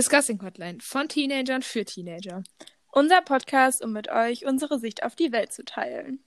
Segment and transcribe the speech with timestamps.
[0.00, 2.42] Discussing Hotline von Teenagern für Teenager.
[2.90, 6.24] Unser Podcast, um mit euch unsere Sicht auf die Welt zu teilen.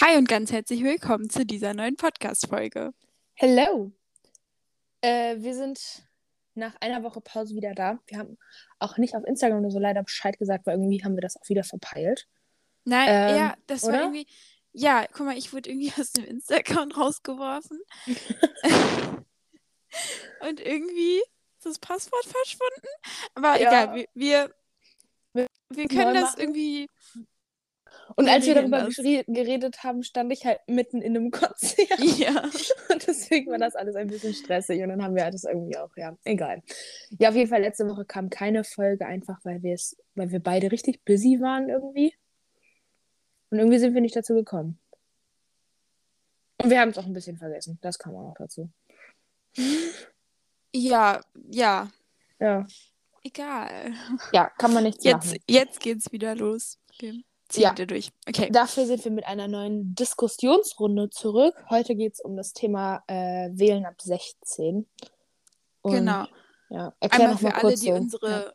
[0.00, 2.92] Hi und ganz herzlich willkommen zu dieser neuen Podcast-Folge.
[3.34, 3.92] Hello!
[5.00, 6.08] Äh, wir sind
[6.56, 8.00] nach einer Woche Pause wieder da.
[8.08, 8.38] Wir haben
[8.80, 11.48] auch nicht auf Instagram oder so leider Bescheid gesagt, weil irgendwie haben wir das auch
[11.48, 12.26] wieder verpeilt.
[12.84, 13.92] Nein, Ähm, ja, das oder?
[13.92, 14.26] war irgendwie.
[14.72, 17.78] Ja, guck mal, ich wurde irgendwie aus dem Insta-Account rausgeworfen.
[20.48, 21.18] und irgendwie
[21.58, 22.88] ist das Passwort verschwunden.
[23.34, 23.68] Aber Ja.
[23.68, 24.54] egal, wir,
[25.34, 26.40] wir, Wir können das machen.
[26.40, 26.88] irgendwie.
[28.16, 28.88] Und als wir darüber
[29.26, 31.88] geredet haben, stand ich halt mitten in einem Konzert.
[32.18, 32.42] Ja.
[32.90, 34.82] Und deswegen war das alles ein bisschen stressig.
[34.82, 36.62] Und dann haben wir das irgendwie auch, ja, egal.
[37.18, 40.40] Ja, auf jeden Fall, letzte Woche kam keine Folge, einfach weil wir es, weil wir
[40.40, 42.14] beide richtig busy waren irgendwie.
[43.50, 44.78] Und irgendwie sind wir nicht dazu gekommen.
[46.62, 47.78] Und wir haben es auch ein bisschen vergessen.
[47.82, 48.70] Das kam auch noch dazu.
[50.74, 51.90] Ja, ja.
[52.38, 52.66] Ja.
[53.24, 53.94] Egal.
[54.32, 55.38] Ja, kann man nichts Jetzt, machen.
[55.48, 56.78] jetzt geht's wieder los.
[56.94, 57.24] Okay.
[57.48, 57.72] Zieh Ja.
[57.72, 58.10] wieder durch.
[58.28, 58.48] Okay.
[58.50, 61.54] Dafür sind wir mit einer neuen Diskussionsrunde zurück.
[61.70, 64.88] Heute geht es um das Thema äh, Wählen ab 16.
[65.82, 66.26] Und, genau.
[66.70, 68.54] Ja, Einmal für alle, die unsere,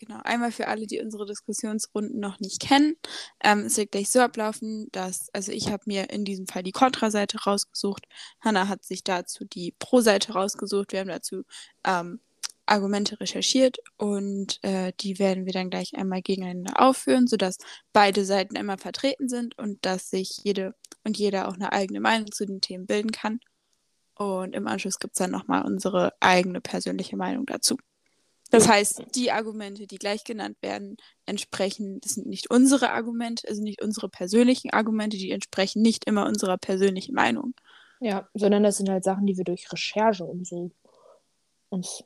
[0.00, 2.96] genau, einmal für alle, die unsere Diskussionsrunden noch nicht kennen.
[3.44, 6.72] Ähm, es wird gleich so ablaufen, dass, also ich habe mir in diesem Fall die
[6.72, 8.06] Kontraseite rausgesucht.
[8.40, 10.92] Hanna hat sich dazu die Pro-Seite rausgesucht.
[10.92, 11.44] Wir haben dazu
[11.84, 12.20] ähm,
[12.66, 17.58] Argumente recherchiert und äh, die werden wir dann gleich einmal gegeneinander aufführen, sodass
[17.92, 22.30] beide Seiten einmal vertreten sind und dass sich jede und jeder auch eine eigene Meinung
[22.32, 23.40] zu den Themen bilden kann.
[24.14, 27.76] Und im Anschluss gibt es dann nochmal unsere eigene persönliche Meinung dazu.
[28.50, 33.62] Das heißt, die Argumente, die gleich genannt werden, entsprechen, das sind nicht unsere Argumente, also
[33.62, 37.54] nicht unsere persönlichen Argumente, die entsprechen nicht immer unserer persönlichen Meinung.
[38.00, 40.70] Ja, sondern das sind halt Sachen, die wir durch Recherche und so
[41.68, 42.04] uns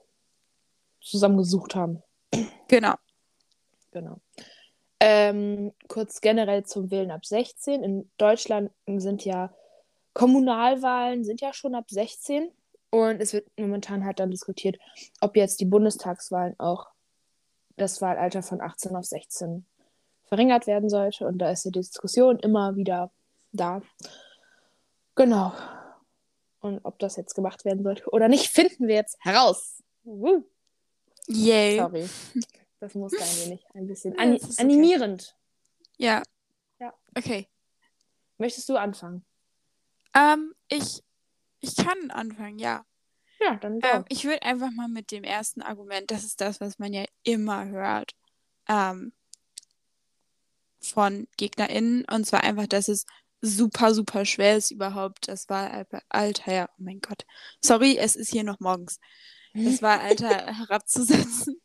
[1.01, 2.03] zusammengesucht haben.
[2.69, 2.95] Genau.
[3.91, 4.21] Genau.
[5.01, 7.85] Ähm, kurz generell zum Wählen ab 16.
[7.85, 9.55] In Deutschland sind ja
[10.15, 12.51] Kommunalwahlen sind ja schon ab 16
[12.95, 14.79] und es wird momentan halt dann diskutiert,
[15.21, 16.87] ob jetzt die Bundestagswahlen auch
[17.77, 19.67] das Wahlalter von 18 auf 16
[20.23, 23.11] verringert werden sollte und da ist die Diskussion immer wieder
[23.51, 23.83] da.
[25.17, 25.53] Genau.
[26.61, 29.83] Und ob das jetzt gemacht werden sollte oder nicht, finden wir jetzt heraus.
[30.05, 30.45] Wuhu.
[31.27, 31.79] Yay.
[31.79, 32.09] Sorry.
[32.79, 34.65] Das muss ein wenig ein bisschen Ja, ani das ist okay.
[34.67, 35.37] animierend.
[35.97, 36.23] Ja.
[36.79, 36.95] Ja.
[37.17, 37.49] Okay.
[38.39, 39.25] Möchtest du anfangen?
[40.15, 41.03] Ähm, ich,
[41.65, 42.85] ich kann anfangen, ja.
[43.41, 43.81] Ja, dann.
[43.83, 47.05] Ähm, ich würde einfach mal mit dem ersten Argument, das ist das, was man ja
[47.23, 48.13] immer hört,
[48.69, 49.13] ähm,
[50.81, 52.05] von GegnerInnen.
[52.11, 53.07] Und zwar einfach, dass es
[53.41, 57.25] super, super schwer ist, überhaupt das Wahlalter, ja, oh mein Gott.
[57.61, 58.99] Sorry, es ist hier noch morgens.
[59.55, 61.61] Das Wahlalter herabzusetzen.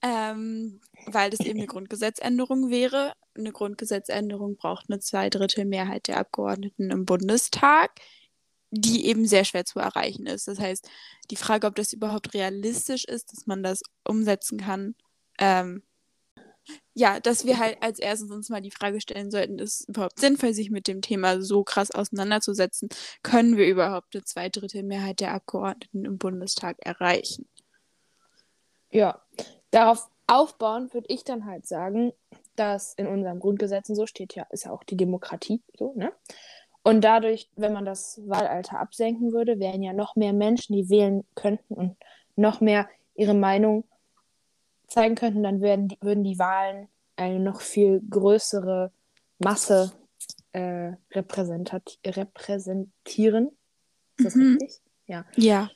[0.00, 3.14] Ähm, weil das eben eine Grundgesetzänderung wäre.
[3.36, 8.00] Eine Grundgesetzänderung braucht eine Zweidrittelmehrheit der Abgeordneten im Bundestag,
[8.70, 10.48] die eben sehr schwer zu erreichen ist.
[10.48, 10.88] Das heißt,
[11.30, 14.94] die Frage, ob das überhaupt realistisch ist, dass man das umsetzen kann,
[15.38, 15.82] ähm,
[16.94, 20.18] ja, dass wir halt als erstes uns mal die Frage stellen sollten, ist es überhaupt
[20.18, 22.88] sinnvoll, sich mit dem Thema so krass auseinanderzusetzen?
[23.22, 27.48] Können wir überhaupt eine Zweidrittelmehrheit der Abgeordneten im Bundestag erreichen?
[28.90, 29.22] Ja,
[29.70, 32.12] darauf aufbauen würde ich dann halt sagen,
[32.56, 36.12] dass in unserem Grundgesetzen so steht ja, ist ja auch die Demokratie so, ne?
[36.88, 41.24] Und dadurch, wenn man das Wahlalter absenken würde, wären ja noch mehr Menschen, die wählen
[41.34, 41.96] könnten und
[42.36, 43.84] noch mehr ihre Meinung
[44.86, 48.90] zeigen könnten, dann würden die, würden die Wahlen eine noch viel größere
[49.38, 49.92] Masse
[50.52, 53.50] äh, repräsentieren.
[54.16, 54.58] Ist das Mhm.
[54.60, 54.80] richtig?
[55.06, 55.24] Ja.
[55.36, 55.70] Ja.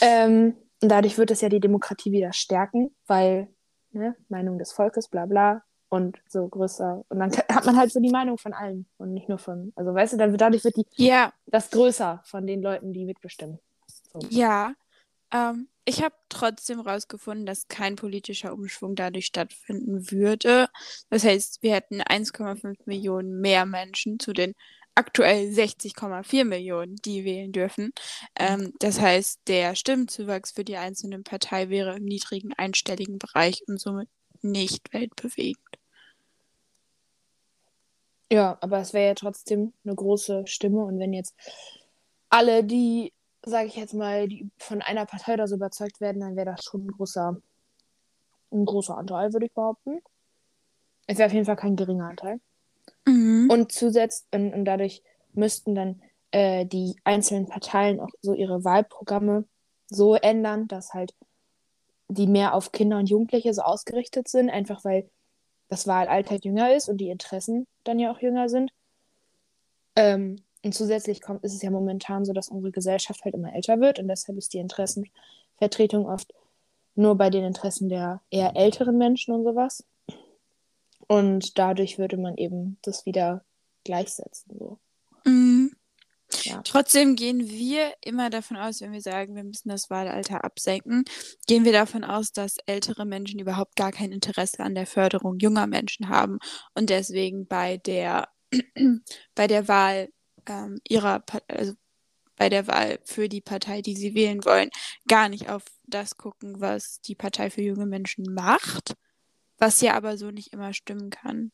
[0.00, 3.48] Ähm, und dadurch wird es ja die Demokratie wieder stärken, weil,
[3.92, 5.62] ne, Meinung des Volkes, bla bla,
[5.92, 7.04] und so größer.
[7.10, 9.94] Und dann hat man halt so die Meinung von allen und nicht nur von, also
[9.94, 13.58] weißt du, dann wird, dadurch wird die, Ja, das größer von den Leuten, die mitbestimmen.
[14.12, 14.20] So.
[14.30, 14.74] Ja,
[15.32, 20.68] ähm, ich habe trotzdem rausgefunden, dass kein politischer Umschwung dadurch stattfinden würde.
[21.10, 24.54] Das heißt, wir hätten 1,5 Millionen mehr Menschen zu den
[24.94, 27.92] aktuell 60,4 Millionen, die wählen dürfen.
[28.38, 33.78] Ähm, das heißt, der Stimmzuwachs für die einzelnen Partei wäre im niedrigen einstelligen Bereich und
[33.78, 34.08] somit
[34.40, 35.81] nicht weltbewegend.
[38.32, 40.82] Ja, aber es wäre ja trotzdem eine große Stimme.
[40.86, 41.34] Und wenn jetzt
[42.30, 43.12] alle, die,
[43.44, 46.64] sage ich jetzt mal, die von einer Partei oder so überzeugt werden, dann wäre das
[46.64, 47.36] schon ein großer,
[48.50, 50.00] ein großer Anteil, würde ich behaupten.
[51.06, 52.40] Es wäre auf jeden Fall kein geringer Anteil.
[53.06, 53.50] Mhm.
[53.50, 55.02] Und zusätzlich, und, und dadurch
[55.34, 56.00] müssten dann
[56.30, 59.44] äh, die einzelnen Parteien auch so ihre Wahlprogramme
[59.90, 61.14] so ändern, dass halt
[62.08, 65.10] die mehr auf Kinder und Jugendliche so ausgerichtet sind, einfach weil
[65.68, 68.72] das Wahlalter jünger ist und die Interessen dann ja auch jünger sind.
[69.96, 73.80] Ähm, und zusätzlich kommt, ist es ja momentan so, dass unsere Gesellschaft halt immer älter
[73.80, 76.32] wird und deshalb ist die Interessenvertretung oft
[76.94, 79.84] nur bei den Interessen der eher älteren Menschen und sowas.
[81.08, 83.44] Und dadurch würde man eben das wieder
[83.84, 84.56] gleichsetzen.
[84.58, 84.78] So.
[86.64, 91.04] Trotzdem gehen wir immer davon aus, wenn wir sagen, wir müssen das Wahlalter absenken,
[91.46, 95.66] gehen wir davon aus, dass ältere Menschen überhaupt gar kein Interesse an der Förderung junger
[95.66, 96.38] Menschen haben
[96.74, 98.28] und deswegen bei der,
[99.34, 100.08] bei der Wahl
[100.46, 101.74] ähm, ihrer, also
[102.36, 104.70] bei der Wahl für die Partei, die sie wählen wollen,
[105.08, 108.94] gar nicht auf das gucken, was die Partei für junge Menschen macht,
[109.58, 111.52] was ja aber so nicht immer stimmen kann.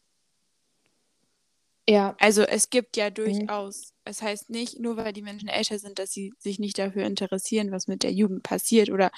[1.89, 2.15] Ja.
[2.21, 3.15] Also es gibt ja mhm.
[3.15, 4.11] durchaus, mhm.
[4.11, 7.73] es heißt nicht, nur weil die Menschen älter sind, dass sie sich nicht dafür interessieren,
[7.73, 9.11] was mit der Jugend passiert oder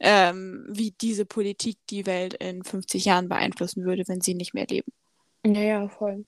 [0.00, 4.66] ähm, wie diese Politik die Welt in 50 Jahren beeinflussen würde, wenn sie nicht mehr
[4.66, 4.90] leben.
[5.44, 6.24] Ja, ja, voll.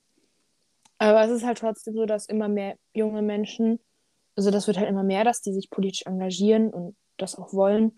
[0.99, 3.79] Aber es ist halt trotzdem so, dass immer mehr junge Menschen,
[4.35, 7.95] also das wird halt immer mehr, dass die sich politisch engagieren und das auch wollen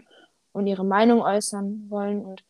[0.54, 2.46] und ihre Meinung äußern wollen und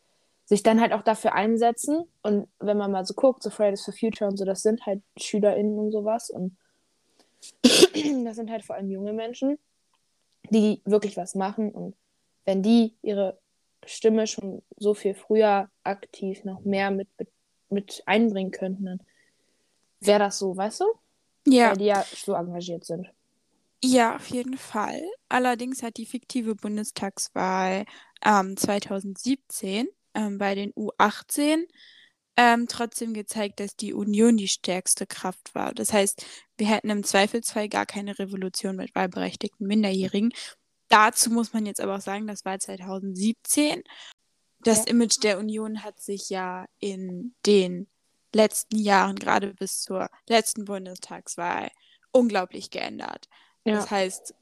[0.50, 2.06] sich dann halt auch dafür einsetzen.
[2.24, 5.04] Und wenn man mal so guckt, so Fridays for Future und so, das sind halt
[5.16, 6.32] SchülerInnen und sowas.
[6.32, 6.58] Und
[7.62, 9.60] das sind halt vor allem junge Menschen,
[10.50, 11.72] die wirklich was machen.
[11.72, 11.96] Und
[12.46, 13.38] wenn die ihre
[13.86, 17.08] Stimme schon so viel früher aktiv noch mehr mit,
[17.70, 19.00] mit, einbringen könnten, dann
[20.00, 20.86] wäre das so, weißt du?
[21.46, 21.70] Ja.
[21.70, 23.08] Weil die ja so engagiert sind.
[23.84, 25.00] Ja, auf jeden Fall.
[25.30, 27.86] Allerdings hat die fiktive Bundestagswahl
[28.26, 29.88] ähm, 2017
[30.20, 31.66] ähm, bei den U18
[32.36, 35.74] ähm, trotzdem gezeigt, dass die Union die stärkste Kraft war.
[35.74, 36.26] Das heißt,
[36.58, 40.32] wir hätten im Zweifelsfall gar keine Revolution mit wahlberechtigten Minderjährigen.
[40.90, 43.84] Dazu muss man jetzt aber auch sagen, das war 2017.
[44.62, 44.92] Das ja.
[44.92, 47.88] Image der Union hat sich ja in den
[48.34, 51.70] letzten Jahren, gerade bis zur letzten Bundestagswahl,
[52.12, 53.28] unglaublich geändert.
[53.66, 53.76] Ja.
[53.76, 54.34] Das heißt,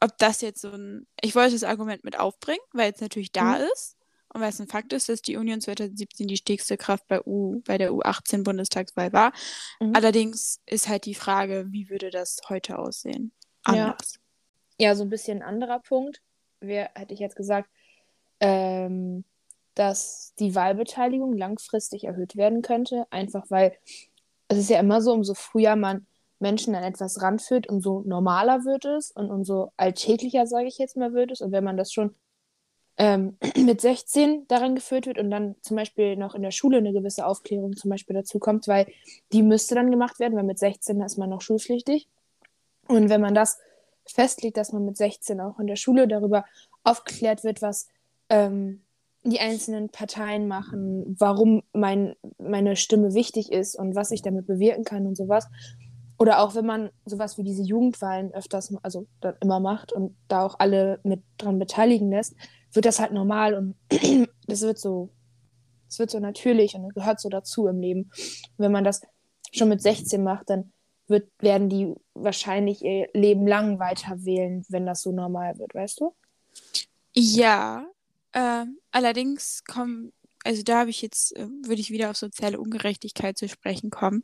[0.00, 1.06] ob das jetzt so ein.
[1.20, 3.64] Ich wollte das Argument mit aufbringen, weil es natürlich da mhm.
[3.72, 3.97] ist.
[4.32, 7.62] Und weil es ein Fakt ist, dass die Union 2017 die stärkste Kraft bei, U,
[7.66, 9.32] bei der U18-Bundestagswahl war.
[9.80, 9.94] Mhm.
[9.94, 13.32] Allerdings ist halt die Frage, wie würde das heute aussehen?
[13.64, 14.18] Anders.
[14.78, 16.20] Ja, ja so ein bisschen ein anderer Punkt.
[16.60, 17.70] Wer hätte ich jetzt gesagt,
[18.40, 19.24] ähm,
[19.74, 23.76] dass die Wahlbeteiligung langfristig erhöht werden könnte, einfach weil
[24.48, 26.06] es ist ja immer so, umso früher man
[26.40, 31.12] Menschen an etwas ranführt, umso normaler wird es und umso alltäglicher, sage ich jetzt mal,
[31.12, 31.40] wird es.
[31.40, 32.14] Und wenn man das schon
[32.98, 36.92] ähm, mit 16 daran geführt wird und dann zum Beispiel noch in der Schule eine
[36.92, 38.86] gewisse Aufklärung zum Beispiel dazu kommt, weil
[39.32, 42.08] die müsste dann gemacht werden, weil mit 16 ist man noch schulpflichtig.
[42.88, 43.58] Und wenn man das
[44.06, 46.44] festlegt, dass man mit 16 auch in der Schule darüber
[46.82, 47.88] aufgeklärt wird, was
[48.30, 48.82] ähm,
[49.24, 54.84] die einzelnen Parteien machen, warum mein, meine Stimme wichtig ist und was ich damit bewirken
[54.84, 55.48] kann und sowas.
[56.18, 59.06] Oder auch wenn man sowas wie diese Jugendwahlen öfters, also
[59.40, 62.34] immer macht und da auch alle mit dran beteiligen lässt,
[62.72, 63.74] wird das halt normal und
[64.46, 65.10] das wird so,
[65.88, 68.02] es wird so natürlich und gehört so dazu im Leben.
[68.02, 69.02] Und wenn man das
[69.52, 70.72] schon mit 16 macht, dann
[71.08, 76.00] wird, werden die wahrscheinlich ihr Leben lang weiter wählen, wenn das so normal wird, weißt
[76.00, 76.14] du?
[77.14, 77.86] Ja,
[78.32, 80.12] äh, allerdings kommen,
[80.44, 84.22] also da habe ich jetzt, äh, würde ich wieder auf soziale Ungerechtigkeit zu sprechen kommen.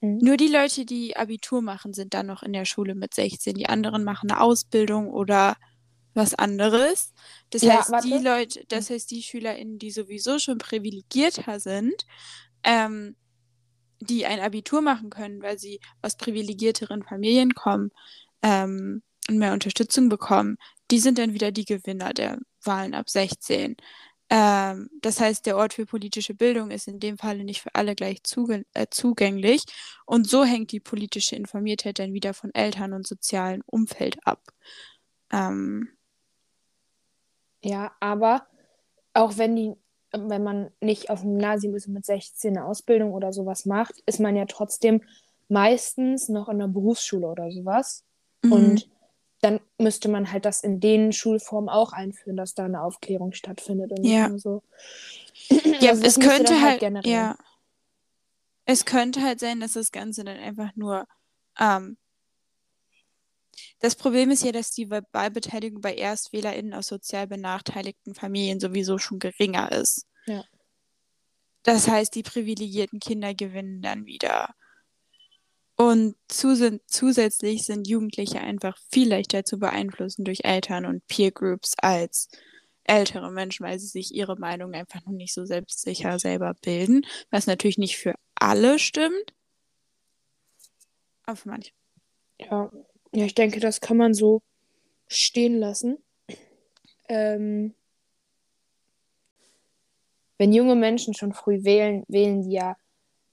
[0.00, 0.18] Mhm.
[0.18, 3.54] Nur die Leute, die Abitur machen, sind dann noch in der Schule mit 16.
[3.54, 5.56] Die anderen machen eine Ausbildung oder
[6.14, 7.12] was anderes.
[7.50, 8.08] Das ja, heißt, warte.
[8.08, 12.06] die Leute, das heißt, die SchülerInnen, die sowieso schon privilegierter sind,
[12.64, 13.16] ähm,
[14.00, 17.90] die ein Abitur machen können, weil sie aus privilegierteren Familien kommen
[18.42, 20.56] ähm, und mehr Unterstützung bekommen,
[20.90, 23.76] die sind dann wieder die Gewinner der Wahlen ab 16.
[24.30, 27.94] Ähm, das heißt, der Ort für politische Bildung ist in dem Falle nicht für alle
[27.94, 29.64] gleich zugäng äh, zugänglich
[30.06, 34.40] und so hängt die politische Informiertheit dann wieder von Eltern und sozialem Umfeld ab.
[35.32, 35.88] Ähm,
[37.62, 38.46] ja, aber
[39.14, 39.74] auch wenn die,
[40.12, 44.02] wenn man nicht auf dem Gymnasium ist und mit 16 eine Ausbildung oder sowas macht,
[44.06, 45.02] ist man ja trotzdem
[45.48, 48.04] meistens noch in der Berufsschule oder sowas.
[48.42, 48.52] Mhm.
[48.52, 48.90] Und
[49.40, 53.92] dann müsste man halt das in den Schulformen auch einführen, dass da eine Aufklärung stattfindet
[53.92, 54.30] und ja.
[54.38, 54.62] so.
[55.80, 57.36] Ja, also es könnte halt, halt ja.
[58.66, 61.06] Es könnte halt sein, dass das Ganze dann einfach nur
[61.58, 61.96] ähm,
[63.80, 69.18] das Problem ist ja, dass die Wahlbeteiligung bei ErstwählerInnen aus sozial benachteiligten Familien sowieso schon
[69.18, 70.06] geringer ist.
[70.26, 70.44] Ja.
[71.62, 74.54] Das heißt, die privilegierten Kinder gewinnen dann wieder.
[75.76, 81.74] Und zus zusätzlich sind Jugendliche einfach viel leichter zu beeinflussen durch Eltern und Peer Groups
[81.78, 82.28] als
[82.84, 87.46] ältere Menschen, weil sie sich ihre Meinung einfach noch nicht so selbstsicher selber bilden, was
[87.46, 89.32] natürlich nicht für alle stimmt,
[91.24, 91.72] aber für manche.
[92.38, 92.70] Ja,
[93.14, 94.42] ja ich denke, das kann man so
[95.08, 95.98] stehen lassen.
[97.08, 97.74] Ähm,
[100.38, 102.76] wenn junge Menschen schon früh wählen, wählen die ja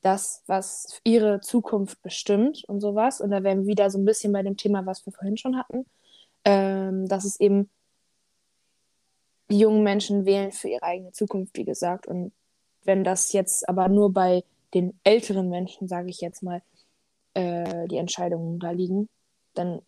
[0.01, 3.21] das, was ihre Zukunft bestimmt und sowas.
[3.21, 5.57] Und da wären wir wieder so ein bisschen bei dem Thema, was wir vorhin schon
[5.57, 5.85] hatten,
[6.43, 7.69] ähm, dass es eben
[9.49, 12.07] die jungen Menschen wählen für ihre eigene Zukunft, wie gesagt.
[12.07, 12.31] Und
[12.83, 14.43] wenn das jetzt aber nur bei
[14.73, 16.61] den älteren Menschen, sage ich jetzt mal,
[17.33, 19.07] äh, die Entscheidungen da liegen,
[19.57, 19.81] dann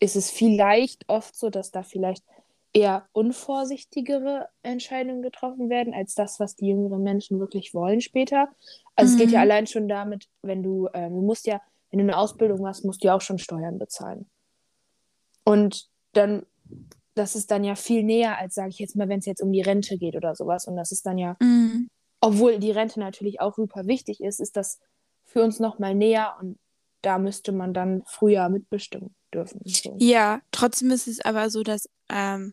[0.00, 2.24] ist es vielleicht oft so, dass da vielleicht
[2.72, 8.48] eher unvorsichtigere Entscheidungen getroffen werden, als das, was die jüngeren Menschen wirklich wollen später.
[8.94, 9.16] Also mhm.
[9.16, 9.50] es geht ja mhm.
[9.50, 13.02] allein schon damit, wenn du, äh, du musst ja, wenn du eine Ausbildung hast, musst
[13.02, 14.30] du ja auch schon Steuern bezahlen.
[15.44, 16.46] Und dann,
[17.14, 19.52] das ist dann ja viel näher, als sage ich jetzt mal, wenn es jetzt um
[19.52, 20.66] die Rente geht oder sowas.
[20.66, 21.88] Und das ist dann ja, mhm.
[22.20, 24.78] obwohl die Rente natürlich auch super wichtig ist, ist das
[25.24, 26.56] für uns nochmal näher und
[27.02, 29.60] da müsste man dann früher mitbestimmen dürfen.
[29.64, 29.96] So.
[29.98, 32.52] Ja, trotzdem ist es aber so, dass ähm,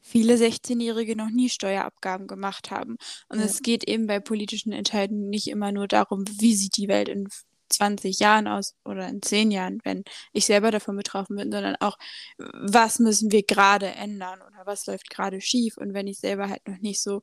[0.00, 2.96] viele 16-Jährige noch nie Steuerabgaben gemacht haben.
[3.28, 3.44] Und ja.
[3.44, 7.28] es geht eben bei politischen Entscheidungen nicht immer nur darum, wie sieht die Welt in
[7.70, 11.96] 20 Jahren aus oder in 10 Jahren, wenn ich selber davon betroffen bin, sondern auch,
[12.36, 15.76] was müssen wir gerade ändern oder was läuft gerade schief.
[15.78, 17.22] Und wenn ich selber halt noch nicht so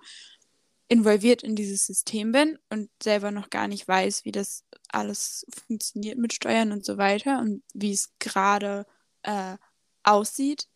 [0.90, 6.18] involviert in dieses System bin und selber noch gar nicht weiß, wie das alles funktioniert
[6.18, 8.88] mit Steuern und so weiter und wie es gerade
[9.22, 9.56] äh,
[10.04, 10.68] aussieht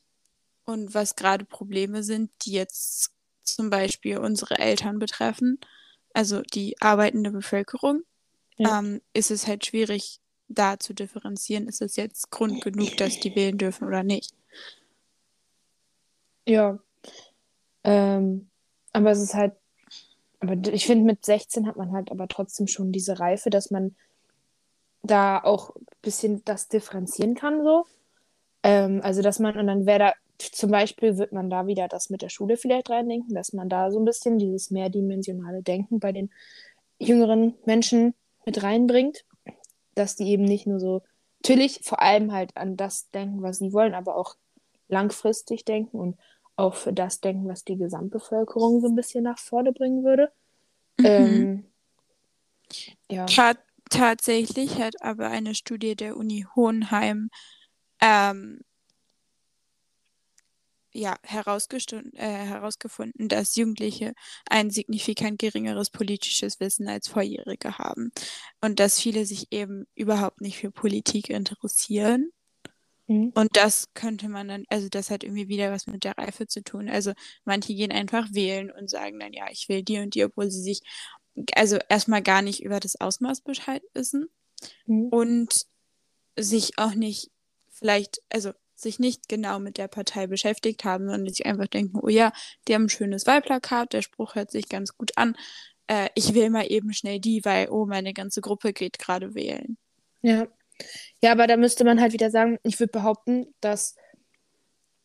[0.65, 5.59] und was gerade Probleme sind, die jetzt zum Beispiel unsere Eltern betreffen,
[6.13, 8.03] also die arbeitende Bevölkerung,
[8.57, 8.79] ja.
[8.79, 13.35] ähm, ist es halt schwierig, da zu differenzieren, ist es jetzt Grund genug, dass die
[13.35, 14.35] wählen dürfen oder nicht.
[16.45, 16.77] Ja.
[17.83, 18.51] Ähm,
[18.91, 19.53] aber es ist halt
[20.43, 23.95] aber ich finde, mit 16 hat man halt aber trotzdem schon diese Reife, dass man
[25.01, 27.85] da auch ein bisschen das differenzieren kann, so.
[28.63, 32.09] Ähm, also, dass man, und dann wäre da, zum Beispiel wird man da wieder das
[32.09, 36.11] mit der Schule vielleicht reindenken, dass man da so ein bisschen dieses mehrdimensionale Denken bei
[36.11, 36.29] den
[36.99, 38.13] jüngeren Menschen
[38.45, 39.25] mit reinbringt,
[39.95, 41.03] dass die eben nicht nur so,
[41.41, 44.35] natürlich vor allem halt an das denken, was sie wollen, aber auch
[44.89, 46.17] langfristig denken und
[46.55, 50.31] auch für das denken, was die Gesamtbevölkerung so ein bisschen nach vorne bringen würde.
[50.99, 51.05] Mhm.
[51.05, 51.65] Ähm,
[53.09, 53.25] ja.
[53.25, 53.53] Ta
[53.89, 57.29] tatsächlich hat aber eine Studie der Uni Hohenheim
[58.01, 58.61] ähm,
[60.93, 64.13] ja, äh, herausgefunden, dass Jugendliche
[64.47, 68.11] ein signifikant geringeres politisches Wissen als Vorjährige haben
[68.61, 72.31] und dass viele sich eben überhaupt nicht für Politik interessieren
[73.07, 73.31] Mhm.
[73.35, 76.63] Und das könnte man dann, also das hat irgendwie wieder was mit der Reife zu
[76.63, 76.89] tun.
[76.89, 77.13] Also
[77.45, 80.61] manche gehen einfach wählen und sagen dann, ja, ich will die und die, obwohl sie
[80.61, 80.81] sich
[81.55, 84.29] also erstmal gar nicht über das Ausmaß Bescheid wissen
[84.85, 85.07] mhm.
[85.09, 85.65] und
[86.37, 87.31] sich auch nicht
[87.69, 92.09] vielleicht, also sich nicht genau mit der Partei beschäftigt haben, sondern sich einfach denken, oh
[92.09, 92.31] ja,
[92.67, 95.35] die haben ein schönes Wahlplakat, der Spruch hört sich ganz gut an.
[95.87, 99.77] Äh, ich will mal eben schnell die, weil, oh, meine ganze Gruppe geht gerade wählen.
[100.21, 100.47] Ja,
[101.21, 103.95] ja, aber da müsste man halt wieder sagen, ich würde behaupten, dass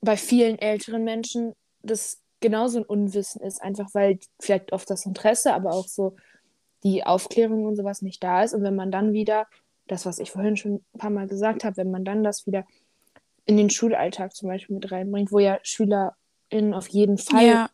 [0.00, 5.54] bei vielen älteren Menschen das genauso ein Unwissen ist, einfach weil vielleicht oft das Interesse,
[5.54, 6.16] aber auch so
[6.84, 8.54] die Aufklärung und sowas nicht da ist.
[8.54, 9.46] Und wenn man dann wieder,
[9.86, 12.64] das, was ich vorhin schon ein paar Mal gesagt habe, wenn man dann das wieder
[13.44, 17.70] in den Schulalltag zum Beispiel mit reinbringt, wo ja SchülerInnen auf jeden Fall ja.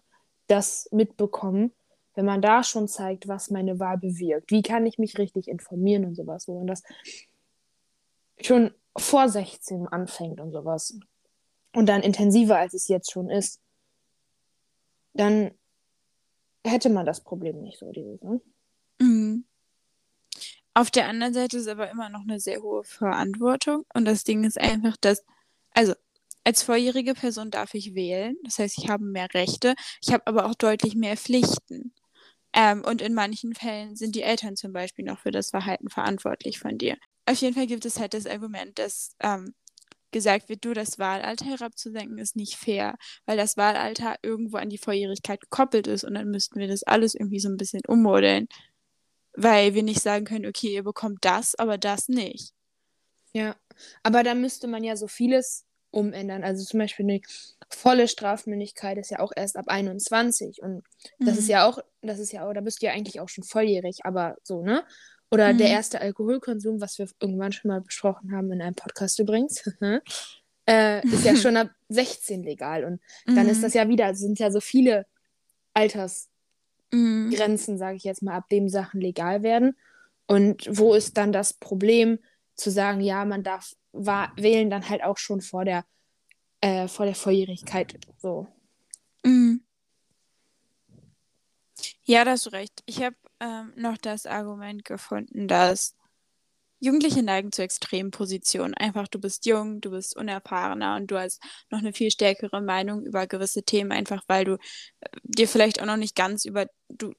[0.47, 1.73] das mitbekommen,
[2.15, 6.05] wenn man da schon zeigt, was meine Wahl bewirkt, wie kann ich mich richtig informieren
[6.05, 6.85] und sowas, wo man das
[8.41, 10.99] schon vor 16 anfängt und sowas
[11.75, 13.61] und dann intensiver, als es jetzt schon ist,
[15.15, 15.53] dann
[16.65, 18.41] hätte man das Problem nicht so, dieses, ne?
[19.01, 19.45] Mhm.
[20.77, 24.43] Auf der anderen Seite ist aber immer noch eine sehr hohe Verantwortung und das Ding
[24.43, 25.25] ist einfach, dass,
[25.71, 25.95] also
[26.45, 30.47] als volljährige Person darf ich wählen, das heißt, ich habe mehr Rechte, ich habe aber
[30.47, 31.95] auch deutlich mehr Pflichten.
[32.53, 36.59] Ähm, und in manchen Fällen sind die Eltern zum Beispiel noch für das Verhalten verantwortlich
[36.59, 36.97] von dir.
[37.27, 39.55] Auf jeden Fall gibt es halt das Argument, dass ähm,
[40.15, 42.95] gesagt wird, du, das Wahlalter herabzusenken ist nicht fair,
[43.27, 47.15] weil das Wahlalter irgendwo an die Volljährigkeit gekoppelt ist und dann müssten wir das alles
[47.15, 48.47] irgendwie so ein bisschen ummodeln,
[49.35, 52.53] weil wir nicht sagen können, okay, ihr bekommt das, aber das nicht.
[53.33, 53.57] Ja,
[54.05, 56.45] aber da müsste man ja so vieles umändern.
[56.45, 57.21] Also zum Beispiel eine
[57.69, 60.85] volle Strafmündigkeit ist ja auch erst ab 21 und
[61.19, 61.39] das mhm.
[61.41, 64.05] ist ja auch, das ist ja auch, da bist du ja eigentlich auch schon volljährig,
[64.05, 64.85] aber so, ne?
[65.31, 65.59] Oder Mhm.
[65.59, 69.63] der erste Alkoholkonsum, was wir irgendwann schon mal besprochen haben in einem Podcast übrigens,
[70.67, 72.85] äh, ist ja schon ab 16 legal.
[72.85, 73.63] Und dann ist Mhm.
[73.63, 75.07] das ja wieder, sind ja so viele
[75.73, 77.79] Altersgrenzen, Mhm.
[77.79, 79.77] sage ich jetzt mal, ab dem Sachen legal werden.
[80.27, 82.19] Und wo ist dann das Problem
[82.55, 85.85] zu sagen, ja, man darf wählen dann halt auch schon vor der,
[86.61, 87.99] äh, vor der Volljährigkeit.
[88.19, 88.47] So.
[89.25, 89.63] Mhm.
[92.05, 92.83] Ja, da hast du recht.
[92.87, 95.95] Ich habe ähm, noch das Argument gefunden, dass
[96.81, 98.75] Jugendliche neigen zu extremen Positionen.
[98.75, 103.05] Einfach, du bist jung, du bist unerfahrener und du hast noch eine viel stärkere Meinung
[103.07, 104.55] über gewisse Themen, einfach weil du
[105.01, 107.15] äh, dir vielleicht auch noch nicht ganz über, du,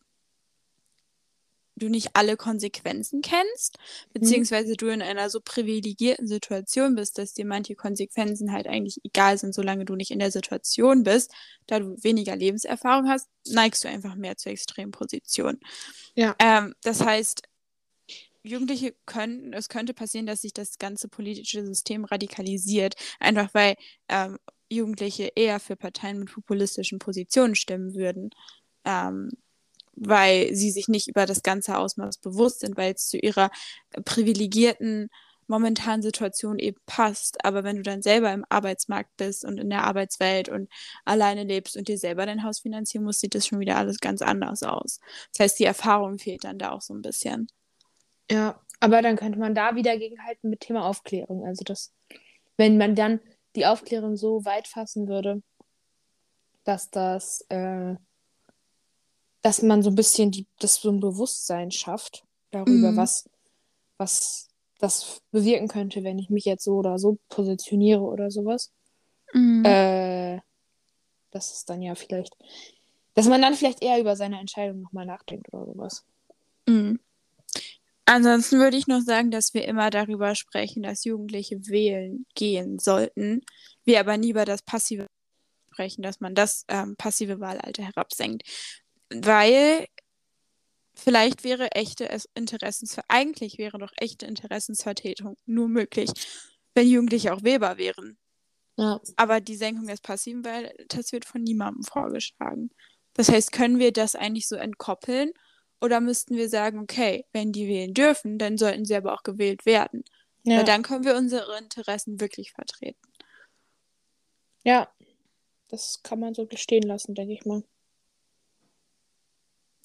[1.76, 3.78] du nicht alle Konsequenzen kennst,
[4.14, 9.38] beziehungsweise du in einer so privilegierten Situation bist, dass dir manche Konsequenzen halt eigentlich egal
[9.38, 11.34] sind, solange du nicht in der Situation bist,
[11.68, 15.60] da du weniger Lebenserfahrung hast, neigst du einfach mehr zu extremen Positionen.
[16.16, 16.36] Ja.
[16.40, 17.44] Ähm, das heißt,
[18.44, 23.76] Jugendliche können, es könnte passieren, dass sich das ganze politische System radikalisiert, einfach weil
[24.08, 24.38] ähm,
[24.70, 28.30] Jugendliche eher für Parteien mit populistischen Positionen stimmen würden,
[28.86, 29.32] ähm,
[29.96, 33.50] weil sie sich nicht über das ganze Ausmaß bewusst sind, weil es zu ihrer
[34.04, 35.10] privilegierten
[35.48, 37.44] momentanen Situation eben passt.
[37.46, 40.70] Aber wenn du dann selber im Arbeitsmarkt bist und in der Arbeitswelt und
[41.04, 44.22] alleine lebst und dir selber dein Haus finanzieren musst, sieht das schon wieder alles ganz
[44.22, 45.00] anders aus.
[45.34, 47.48] Das heißt, die Erfahrung fehlt dann da auch so ein bisschen.
[48.30, 51.46] Ja, aber dann könnte man da wieder gegenhalten mit Thema Aufklärung.
[51.46, 51.94] Also das,
[52.58, 53.20] wenn man dann
[53.56, 55.42] die Aufklärung so weit fassen würde,
[56.64, 57.96] dass das, äh,
[59.46, 62.98] dass man so ein bisschen die, das so ein Bewusstsein schafft darüber, Mhm.
[62.98, 63.30] was,
[64.00, 64.48] was
[64.80, 68.72] das bewirken könnte, wenn ich mich jetzt so oder so positioniere oder sowas.
[69.34, 69.64] Mhm.
[69.64, 70.40] Äh,
[71.30, 72.36] das ist dann ja vielleicht,
[73.14, 76.04] dass man dann vielleicht eher über seine Entscheidung nochmal nachdenkt oder sowas.
[76.66, 77.00] Mhm.
[78.06, 83.42] Ansonsten würde ich noch sagen, dass wir immer darüber sprechen, dass Jugendliche wählen gehen sollten,
[83.84, 85.06] wir aber nie über das passive
[85.72, 88.42] sprechen, dass man das ähm, passive Wahlalter herabsenkt.
[89.24, 89.88] Weil
[90.96, 96.10] vielleicht wäre echte Es- Interessensver eigentlich wäre doch echte Interessensvertretung nur möglich,
[96.74, 98.18] wenn Jugendliche auch wählbar wären.
[98.78, 99.00] Ja.
[99.16, 102.72] Aber die Senkung des passiven Wahlalters wird von niemandem vorgeschlagen.
[103.14, 105.32] Das heißt, können wir das eigentlich so entkoppeln?
[105.82, 109.66] Oder müssten wir sagen, okay, wenn die wählen dürfen, dann sollten sie aber auch gewählt
[109.66, 110.04] werden.
[110.44, 110.58] Ja.
[110.58, 113.00] Weil dann können wir unsere Interessen wirklich vertreten.
[114.64, 114.90] Ja,
[115.70, 117.64] das kann man so stehen lassen, denke ich mal.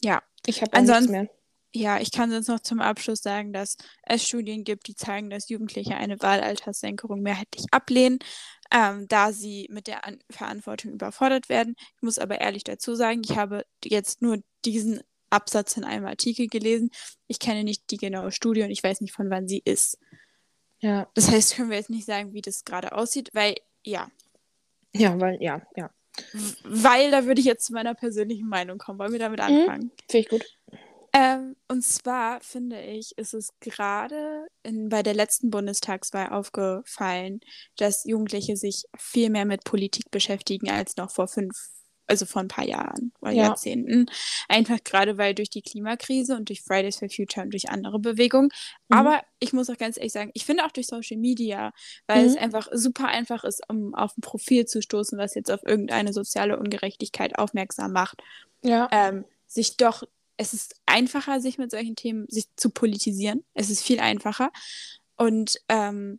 [0.02, 0.22] Ja.
[0.46, 1.28] Ich habe Ansonsten- mehr.
[1.72, 5.48] Ja, ich kann sonst noch zum Abschluss sagen, dass es Studien gibt, die zeigen, dass
[5.48, 8.18] Jugendliche eine Wahlalterssenkung mehrheitlich ablehnen,
[8.72, 11.76] ähm, da sie mit der An Verantwortung überfordert werden.
[11.94, 16.48] Ich muss aber ehrlich dazu sagen, ich habe jetzt nur diesen Absatz in einem Artikel
[16.48, 16.90] gelesen.
[17.28, 19.96] Ich kenne nicht die genaue Studie und ich weiß nicht, von wann sie ist.
[20.80, 21.08] Ja.
[21.14, 24.10] Das heißt, können wir jetzt nicht sagen, wie das gerade aussieht, weil, ja,
[24.92, 25.88] Ja, weil, ja, ja.
[26.64, 28.98] Weil da würde ich jetzt zu meiner persönlichen Meinung kommen.
[28.98, 29.46] Wollen wir damit Mhm.
[29.46, 29.92] anfangen?
[30.10, 30.44] Finde ich gut.
[31.12, 37.40] Ähm, und zwar finde ich, ist es gerade bei der letzten Bundestagswahl aufgefallen,
[37.78, 41.56] dass Jugendliche sich viel mehr mit Politik beschäftigen als noch vor fünf,
[42.06, 43.44] also vor ein paar Jahren oder Ja.
[43.48, 44.06] Jahrzehnten.
[44.48, 48.50] Einfach gerade weil durch die Klimakrise und durch Fridays for Future und durch andere Bewegungen.
[48.88, 48.96] Mhm.
[48.96, 51.72] Aber ich muss auch ganz ehrlich sagen, ich finde auch durch Social Media,
[52.06, 52.28] weil Mhm.
[52.30, 56.12] es einfach super einfach ist, um auf ein Profil zu stoßen, was jetzt auf irgendeine
[56.12, 58.22] soziale Ungerechtigkeit aufmerksam macht
[58.62, 58.88] Ja.
[58.92, 60.02] ähm, sich doch,
[60.36, 63.44] es ist einfacher, sich mit solchen Themen sich zu politisieren.
[63.54, 64.50] Es ist viel einfacher.
[65.16, 66.18] Und ähm,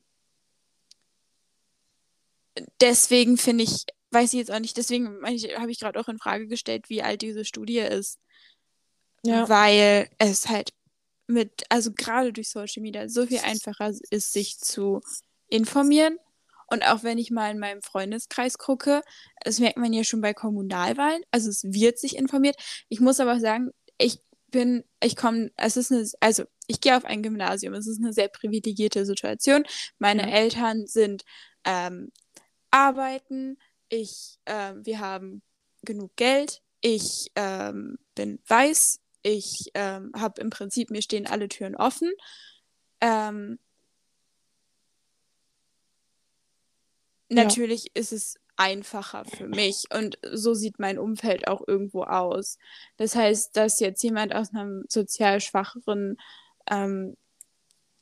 [2.79, 6.47] deswegen finde ich, weiß ich jetzt auch nicht, deswegen habe ich gerade auch in Frage
[6.47, 8.19] gestellt, wie alt diese Studie ist.
[9.23, 9.47] Ja.
[9.49, 10.73] Weil es halt
[11.27, 15.01] mit, also gerade durch Social Media so viel einfacher ist, sich zu
[15.49, 16.17] informieren.
[16.67, 19.01] Und auch wenn ich mal in meinem Freundeskreis gucke,
[19.43, 22.55] das merkt man ja schon bei Kommunalwahlen, also es wird sich informiert.
[22.89, 24.19] Ich muss aber sagen, ich
[24.51, 28.13] bin, ich komme, es ist eine, also ich gehe auf ein Gymnasium, es ist eine
[28.13, 29.63] sehr privilegierte Situation.
[29.99, 30.29] Meine Ja.
[30.29, 31.23] Eltern sind
[31.65, 32.11] ähm,
[32.71, 33.57] arbeiten,
[33.91, 35.43] ich, ähm, wir haben
[35.83, 41.75] genug Geld, ich ähm, bin weiß, ich ähm, habe im Prinzip, mir stehen alle Türen
[41.75, 42.11] offen.
[43.01, 43.59] Ähm,
[47.29, 47.43] Ja.
[47.43, 52.57] natürlich ist es einfacher für mich und so sieht mein Umfeld auch irgendwo aus.
[52.97, 56.17] Das heißt, dass jetzt jemand aus einem sozial schwacheren,
[56.69, 57.15] ähm,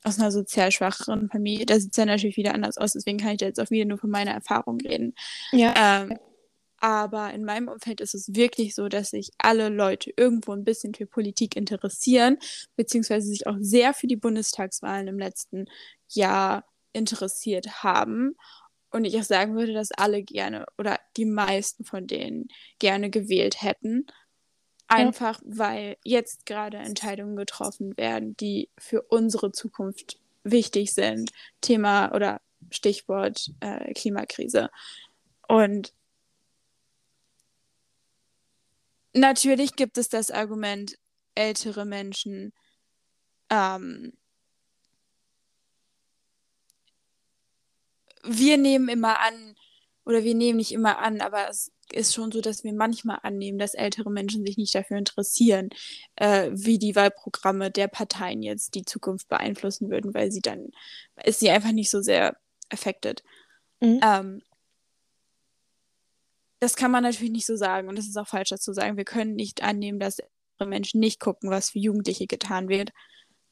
[0.04, 3.32] aus einer sozial schwacheren Familie, da sieht es ja natürlich wieder anders aus, deswegen kann
[3.32, 5.14] ich da jetzt auch wieder nur von meiner Erfahrung reden.
[5.52, 6.04] Ja.
[6.04, 6.18] Ähm,
[6.82, 10.94] Aber in meinem Umfeld ist es wirklich so, dass sich alle Leute irgendwo ein bisschen
[10.94, 12.38] für Politik interessieren,
[12.78, 15.66] beziehungsweise sich auch sehr für die Bundestagswahlen im letzten
[16.08, 18.36] Jahr interessiert haben.
[18.92, 22.48] Und ich auch sagen würde, dass alle gerne oder die meisten von denen
[22.80, 24.08] gerne gewählt hätten.
[24.90, 25.48] Einfach ja.
[25.48, 31.32] weil jetzt gerade Entscheidungen getroffen werden, die für unsere Zukunft wichtig sind.
[31.62, 34.70] Thema oder Stichwort äh, Klimakrise.
[35.48, 35.94] Und
[39.14, 40.98] natürlich gibt es das Argument,
[41.36, 42.54] ältere Menschen
[43.50, 44.14] ähm,
[48.24, 49.56] wir nehmen immer an,
[50.06, 53.60] oder wir nehmen nicht immer an, aber es ist schon so, dass wir manchmal annehmen,
[53.60, 55.70] dass ältere Menschen sich nicht dafür interessieren,
[56.16, 60.72] äh, wie die Wahlprogramme der Parteien jetzt die Zukunft beeinflussen würden, weil sie dann,
[61.24, 62.38] ist sie einfach nicht so sehr
[62.70, 63.24] affected.
[63.80, 64.00] Mhm.
[64.04, 64.42] Ähm,
[66.60, 68.98] das kann man natürlich nicht so sagen und es ist auch falsch, das zu sagen.
[68.98, 72.92] Wir können nicht annehmen, dass ältere Menschen nicht gucken, was für Jugendliche getan wird.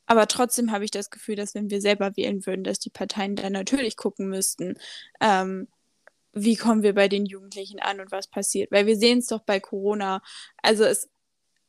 [0.08, 3.36] Aber trotzdem habe ich das Gefühl, dass wenn wir selber wählen würden, dass die Parteien
[3.36, 4.76] dann natürlich gucken müssten,
[5.22, 5.68] ähm,
[6.44, 8.72] wie kommen wir bei den Jugendlichen an und was passiert.
[8.72, 10.22] Weil wir sehen es doch bei Corona.
[10.62, 11.10] Also es,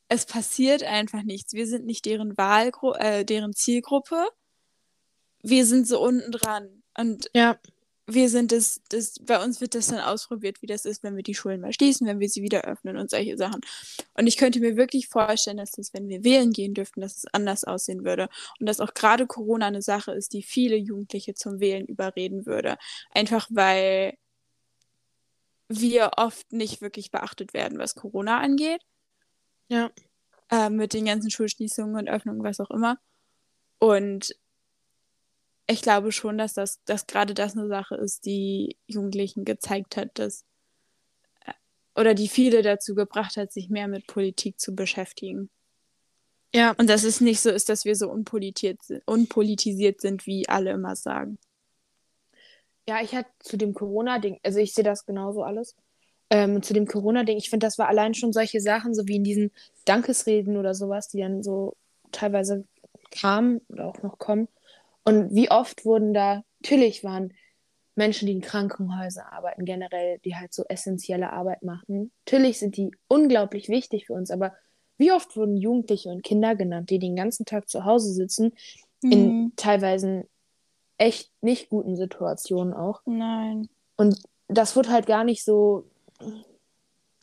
[0.09, 1.52] es passiert einfach nichts.
[1.52, 4.26] Wir sind nicht deren Wahlgru äh, deren Zielgruppe.
[5.42, 6.83] Wir sind so unten dran.
[6.96, 7.59] Und ja
[8.09, 11.22] wir sind das, das, bei uns wird das dann ausprobiert, wie das ist, wenn wir
[11.22, 13.61] die Schulen mal schließen, wenn wir sie wieder öffnen und solche Sachen.
[14.14, 17.26] Und ich könnte mir wirklich vorstellen, dass das, wenn wir wählen gehen dürften, dass es
[17.33, 18.31] anders aussehen würde.
[18.59, 22.78] Und dass auch gerade Corona eine Sache ist, die viele Jugendliche zum Wählen überreden würde.
[23.12, 24.14] Einfach weil
[25.68, 28.83] wir oft nicht wirklich beachtet werden, was Corona angeht.
[29.68, 29.90] Ja.
[30.50, 32.98] Äh, mit den ganzen Schulschließungen und Öffnungen, was auch immer.
[33.78, 34.35] Und
[35.66, 40.18] ich glaube schon, dass das dass gerade das eine Sache ist, die Jugendlichen gezeigt hat,
[40.18, 40.44] dass
[41.44, 41.52] äh,
[41.94, 45.50] oder die viele dazu gebracht hat, sich mehr mit Politik zu beschäftigen.
[46.54, 46.72] Ja.
[46.78, 51.38] Und dass es nicht so ist, dass wir so unpolitisiert sind, wie alle immer sagen.
[52.88, 55.77] Ja, ich hatte zu dem Corona-Ding, also ich sehe das genauso alles.
[56.31, 59.24] Ähm, zu dem Corona-Ding, ich finde, das war allein schon solche Sachen, so wie in
[59.24, 59.51] diesen
[59.85, 61.77] Dankesreden oder sowas, die dann so
[62.12, 62.64] teilweise
[63.11, 64.48] kamen oder auch noch kommen
[65.09, 67.33] und wie oft wurden da, natürlich waren
[67.94, 72.12] Menschen, die in Krankenhäusern arbeiten, generell, die halt so essentielle Arbeit machen.
[72.27, 74.53] Natürlich sind die unglaublich wichtig für uns, aber
[74.98, 78.53] wie oft wurden Jugendliche und Kinder genannt, die den ganzen Tag zu Hause sitzen,
[79.03, 79.12] mhm.
[79.12, 80.29] in teilweise
[80.98, 83.02] echt nicht guten Situationen auch.
[83.06, 83.68] Nein.
[83.96, 85.84] Und das wird halt gar nicht so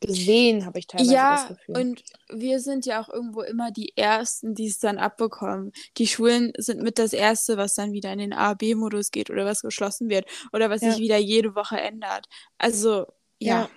[0.02, 1.78] gesehen, habe ich teilweise ja, das Gefühl.
[1.78, 5.72] Und wir sind ja auch irgendwo immer die Ersten, die es dann abbekommen.
[5.98, 9.46] Die Schulen sind mit das Erste, was dann wieder in den A, B-Modus geht oder
[9.46, 10.92] was geschlossen wird oder was ja.
[10.92, 12.28] sich wieder jede Woche ändert.
[12.58, 13.08] Also,
[13.40, 13.70] ja.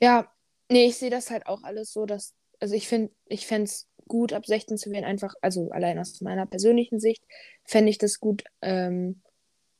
[0.00, 0.32] Ja, ja
[0.70, 3.88] nee, ich sehe das halt auch alles so, dass, also ich finde, ich fände es
[4.12, 7.24] gut, ab 16 zu werden, einfach, also allein aus meiner persönlichen Sicht,
[7.64, 9.22] fände ich das gut, ähm,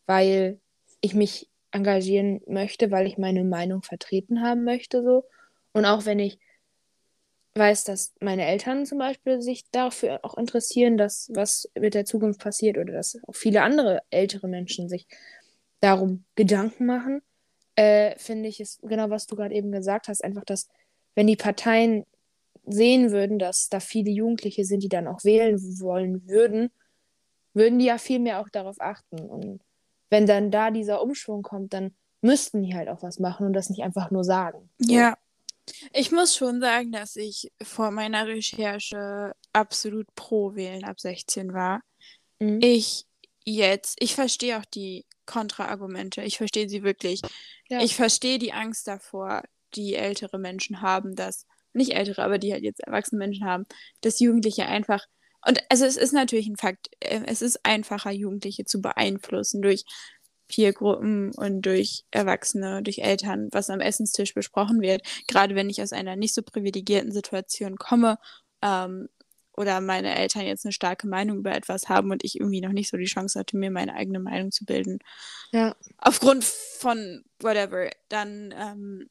[0.06, 0.58] weil
[1.02, 5.24] ich mich engagieren möchte, weil ich meine Meinung vertreten haben möchte, so.
[5.72, 6.38] Und auch wenn ich
[7.54, 12.40] weiß, dass meine Eltern zum Beispiel sich dafür auch interessieren, dass was mit der Zukunft
[12.40, 15.06] passiert oder dass auch viele andere ältere Menschen sich
[15.80, 17.20] darum Gedanken machen,
[17.76, 20.70] äh, finde ich es genau, was du gerade eben gesagt hast, einfach, dass
[21.14, 22.06] wenn die Parteien
[22.64, 26.70] sehen würden, dass da viele Jugendliche sind, die dann auch wählen wollen würden,
[27.55, 29.61] würden die ja viel mehr auch darauf achten und
[30.11, 33.70] wenn dann da dieser Umschwung kommt, dann müssten die halt auch was machen und das
[33.70, 34.68] nicht einfach nur sagen.
[34.79, 35.16] Ja.
[35.92, 41.81] Ich muss schon sagen, dass ich vor meiner Recherche absolut pro Wählen ab 16 war.
[42.40, 42.61] Mhm.
[42.62, 43.07] Ich
[43.44, 46.22] jetzt, ich verstehe auch die Kontraargumente.
[46.22, 47.22] Ich verstehe sie wirklich.
[47.68, 47.81] Ja.
[47.81, 49.42] Ich verstehe die Angst davor,
[49.75, 53.66] die ältere Menschen haben, dass, nicht ältere, aber die halt jetzt erwachsene Menschen haben,
[54.00, 55.06] dass Jugendliche einfach
[55.44, 59.85] und also es ist natürlich ein Fakt, äh, es ist einfacher, Jugendliche zu beeinflussen durch
[60.48, 65.02] Peergruppen und durch Erwachsene, durch Eltern, was am Essenstisch besprochen wird.
[65.26, 68.18] Gerade wenn ich aus einer nicht so privilegierten Situation komme
[68.61, 69.08] ähm,
[69.56, 72.90] oder meine Eltern jetzt eine starke Meinung über etwas haben und ich irgendwie noch nicht
[72.90, 74.98] so die Chance hatte, mir meine eigene Meinung zu bilden.
[75.52, 75.74] Ja.
[75.98, 79.08] Aufgrund von whatever, dann ähm,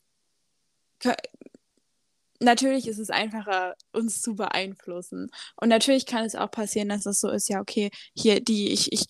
[2.42, 5.30] natürlich ist es einfacher, uns zu beeinflussen.
[5.56, 8.92] Und natürlich kann es auch passieren, dass es so ist, ja, okay, hier, die, ich,
[8.92, 9.06] ich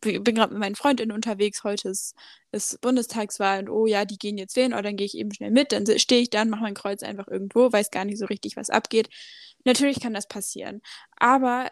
[0.00, 2.14] bin gerade mit meinen Freundinnen unterwegs, heute ist,
[2.52, 5.50] ist Bundestagswahl und oh ja, die gehen jetzt wählen, oder dann gehe ich eben schnell
[5.50, 8.56] mit, dann stehe ich dann, mache mein Kreuz einfach irgendwo, weiß gar nicht so richtig,
[8.56, 9.08] was abgeht.
[9.64, 10.82] Natürlich kann das passieren.
[11.16, 11.70] Aber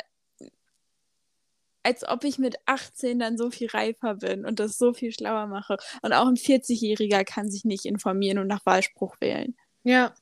[1.83, 5.47] als ob ich mit 18 dann so viel reifer bin und das so viel schlauer
[5.47, 5.77] mache.
[6.03, 9.57] Und auch ein 40-Jähriger kann sich nicht informieren und nach Wahlspruch wählen.
[9.83, 10.15] Ja.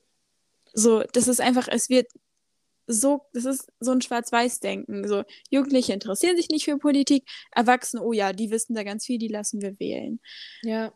[0.73, 2.07] So, das ist einfach, es wird
[2.87, 5.07] so, das ist so ein Schwarz-Weiß-Denken.
[5.07, 9.19] So, Jugendliche interessieren sich nicht für Politik, Erwachsene, oh ja, die wissen da ganz viel,
[9.19, 10.21] die lassen wir wählen.
[10.63, 10.93] Ja.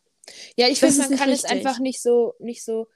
[0.56, 1.50] Ja, ich finde, man kann richtig.
[1.50, 2.88] es einfach nicht so, nicht so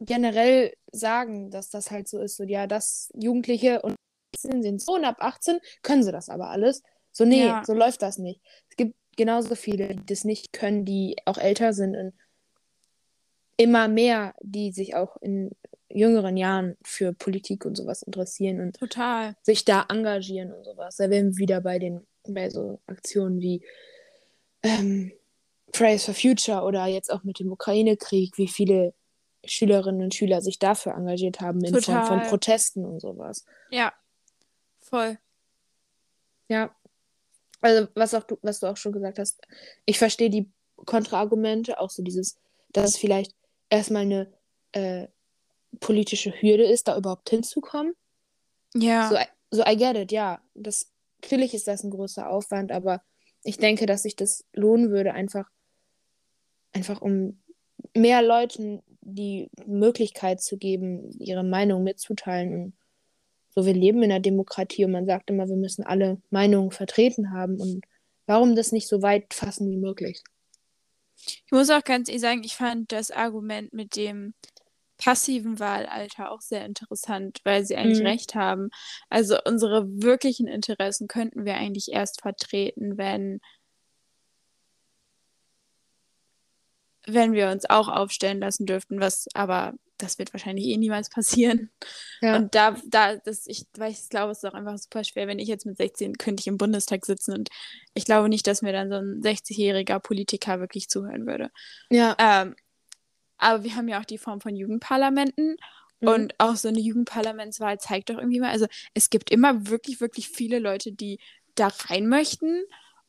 [0.00, 2.36] generell sagen, dass das halt so ist.
[2.36, 3.96] So, ja, das Jugendliche und
[4.36, 6.82] sind so und ab 18 können sie das aber alles.
[7.12, 7.62] So, nee, ja.
[7.64, 8.40] so läuft das nicht.
[8.68, 12.12] Es gibt genauso viele, die das nicht können, die auch älter sind und
[13.56, 15.50] immer mehr, die sich auch in
[15.88, 19.36] jüngeren Jahren für Politik und sowas interessieren und Total.
[19.42, 20.96] sich da engagieren und sowas.
[20.96, 23.62] Da wären wir wieder bei den, bei so Aktionen wie
[24.62, 25.12] ähm,
[25.72, 28.94] Fridays for Future oder jetzt auch mit dem Ukraine-Krieg, wie viele
[29.44, 32.06] Schülerinnen und Schüler sich dafür engagiert haben in Total.
[32.06, 33.44] Form von Protesten und sowas.
[33.70, 33.92] Ja,
[34.80, 35.18] voll.
[36.48, 36.74] Ja.
[37.60, 39.40] Also, was, auch du, was du auch schon gesagt hast,
[39.86, 42.36] ich verstehe die Kontraargumente, auch so dieses,
[42.72, 43.34] dass es vielleicht
[43.70, 44.32] erstmal eine
[44.72, 45.08] äh,
[45.80, 47.94] politische Hürde ist, da überhaupt hinzukommen.
[48.74, 49.08] Ja.
[49.08, 49.16] So,
[49.58, 50.40] so I get it, ja.
[50.54, 50.90] Das,
[51.22, 53.02] natürlich ist das ein großer Aufwand, aber
[53.42, 55.50] ich denke, dass sich das lohnen würde, einfach,
[56.72, 57.40] einfach um
[57.94, 62.54] mehr Leuten die Möglichkeit zu geben, ihre Meinung mitzuteilen.
[62.54, 62.72] Und
[63.50, 67.32] so, wir leben in einer Demokratie und man sagt immer, wir müssen alle Meinungen vertreten
[67.32, 67.60] haben.
[67.60, 67.84] Und
[68.26, 70.22] warum das nicht so weit fassen wie möglich?
[71.26, 74.34] Ich muss auch ganz ehrlich sagen, ich fand das Argument mit dem
[74.96, 78.06] passiven Wahlalter auch sehr interessant, weil sie eigentlich mhm.
[78.06, 78.70] recht haben.
[79.10, 83.40] Also unsere wirklichen Interessen könnten wir eigentlich erst vertreten, wenn
[87.06, 91.70] wenn wir uns auch aufstellen lassen dürften, was aber das wird wahrscheinlich eh niemals passieren.
[92.20, 92.36] Ja.
[92.36, 95.26] Und da, da, das, ich, weil ich glaube, es ist auch einfach super schwer.
[95.26, 97.48] Wenn ich jetzt mit 16 könnte ich im Bundestag sitzen und
[97.94, 101.50] ich glaube nicht, dass mir dann so ein 60-jähriger Politiker wirklich zuhören würde.
[101.90, 102.16] Ja.
[102.18, 102.54] Ähm,
[103.38, 105.56] aber wir haben ja auch die Form von Jugendparlamenten.
[106.00, 106.08] Mhm.
[106.08, 110.28] Und auch so eine Jugendparlamentswahl zeigt doch irgendwie mal, also es gibt immer wirklich, wirklich
[110.28, 111.18] viele Leute, die
[111.54, 112.64] da rein möchten.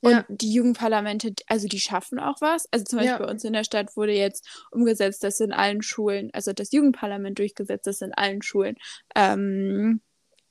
[0.06, 0.26] Und ja.
[0.30, 2.68] die Jugendparlamente, also die schaffen auch was.
[2.72, 3.18] Also zum Beispiel ja.
[3.18, 7.40] bei uns in der Stadt wurde jetzt umgesetzt, dass in allen Schulen, also das Jugendparlament
[7.40, 8.76] durchgesetzt, dass in allen Schulen
[9.16, 10.02] ähm,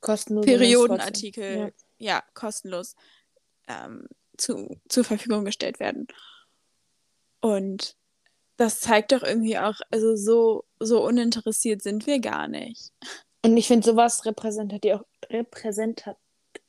[0.01, 2.15] kostenlos Periodenartikel, ja.
[2.15, 2.97] ja, kostenlos
[3.69, 6.07] ähm, zu, zur Verfügung gestellt werden.
[7.39, 7.95] Und
[8.57, 12.91] das zeigt doch irgendwie auch, also so, so uninteressiert sind wir gar nicht.
[13.41, 16.17] Und ich finde, sowas repräsentiert auch repräsentiert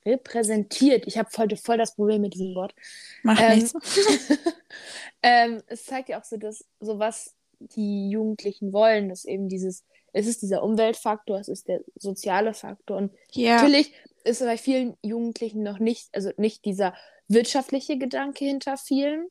[0.07, 1.07] repräsentiert.
[1.07, 2.75] Ich habe heute voll das Problem mit diesem Wort.
[3.23, 3.75] Mach ähm, nichts.
[5.23, 9.85] ähm, es zeigt ja auch so, dass so was die Jugendlichen wollen, dass eben dieses,
[10.13, 12.97] es ist dieser Umweltfaktor, es ist der soziale Faktor.
[12.97, 13.57] Und ja.
[13.57, 13.93] natürlich
[14.25, 16.95] ist bei vielen Jugendlichen noch nicht, also nicht dieser
[17.29, 19.27] wirtschaftliche Gedanke hinter vielen.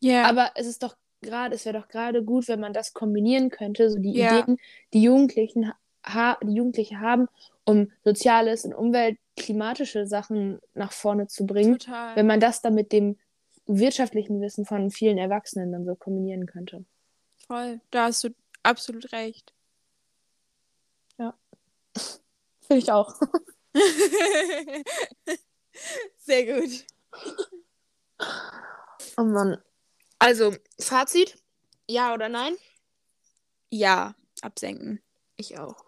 [0.00, 0.24] Ja.
[0.24, 3.90] Aber es ist doch gerade, es wäre doch gerade gut, wenn man das kombinieren könnte,
[3.90, 4.38] so die ja.
[4.38, 4.58] Ideen,
[4.92, 5.72] die Jugendlichen
[6.06, 7.28] ha die Jugendliche haben,
[7.64, 12.16] um Soziales und Umwelt klimatische Sachen nach vorne zu bringen, Total.
[12.16, 13.18] wenn man das dann mit dem
[13.66, 16.84] wirtschaftlichen Wissen von vielen Erwachsenen dann so kombinieren könnte.
[17.46, 18.30] Voll, da hast du
[18.62, 19.52] absolut recht.
[21.18, 21.34] Ja.
[22.60, 23.14] Finde ich auch.
[26.18, 26.86] Sehr gut.
[29.16, 29.58] Oh Mann.
[30.18, 31.38] Also, Fazit?
[31.88, 32.56] Ja oder nein?
[33.70, 35.02] Ja, absenken.
[35.36, 35.85] Ich auch.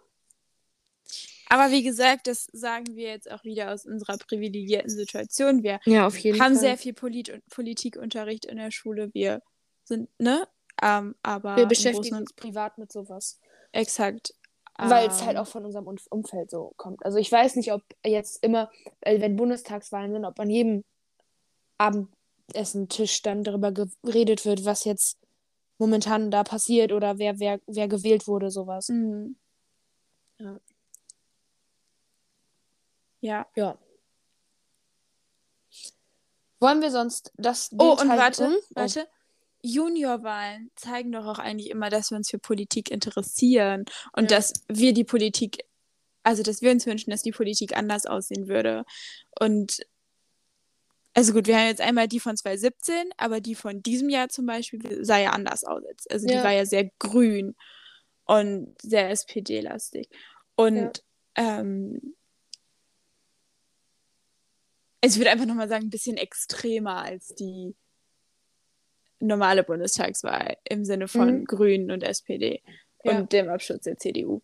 [1.48, 5.62] Aber wie gesagt, das sagen wir jetzt auch wieder aus unserer privilegierten Situation.
[5.62, 6.60] Wir ja, auf jeden haben Fall.
[6.60, 9.12] sehr viel Polit Politikunterricht in der Schule.
[9.14, 9.42] Wir
[9.84, 10.46] sind, ne?
[10.82, 13.40] Ähm, aber wir beschäftigen uns privat mit sowas.
[13.72, 14.34] Exakt.
[14.80, 17.04] Weil es halt ähm, auch von unserem Umfeld so kommt.
[17.04, 18.70] Also ich weiß nicht, ob jetzt immer,
[19.04, 20.84] wenn Bundestagswahlen sind, ob an jedem
[21.78, 25.18] Abendessen-Tisch dann darüber geredet wird, was jetzt
[25.78, 28.88] momentan da passiert oder wer, wer, wer gewählt wurde, sowas.
[28.88, 29.36] Mhm.
[30.38, 30.60] Ja.
[33.20, 33.46] Ja.
[33.56, 33.78] Ja.
[36.60, 38.56] Wollen wir sonst das Oh, und warte, um?
[38.70, 39.06] warte.
[39.62, 44.36] Juniorwahlen zeigen doch auch eigentlich immer, dass wir uns für Politik interessieren und ja.
[44.36, 45.64] dass wir die Politik,
[46.22, 48.84] also dass wir uns wünschen, dass die Politik anders aussehen würde.
[49.40, 49.80] Und
[51.14, 54.46] also gut, wir haben jetzt einmal die von 2017, aber die von diesem Jahr zum
[54.46, 55.82] Beispiel sah ja anders aus.
[56.08, 56.44] Also die ja.
[56.44, 57.56] war ja sehr grün
[58.24, 60.08] und sehr SPD-lastig.
[60.54, 61.02] Und
[61.36, 61.60] ja.
[61.60, 62.14] ähm,
[65.02, 67.74] also ich würde einfach nochmal sagen, ein bisschen extremer als die
[69.20, 71.44] normale Bundestagswahl im Sinne von mhm.
[71.44, 72.62] Grünen und SPD
[73.04, 73.18] ja.
[73.18, 74.42] und dem Abschluss der CDU.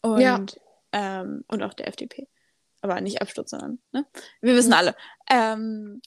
[0.00, 0.44] Und, ja.
[0.92, 2.28] ähm, und auch der FDP.
[2.80, 4.04] aber nicht Absturz, sondern, ne?
[4.40, 4.96] Wir wissen alle.
[5.30, 6.02] Ähm,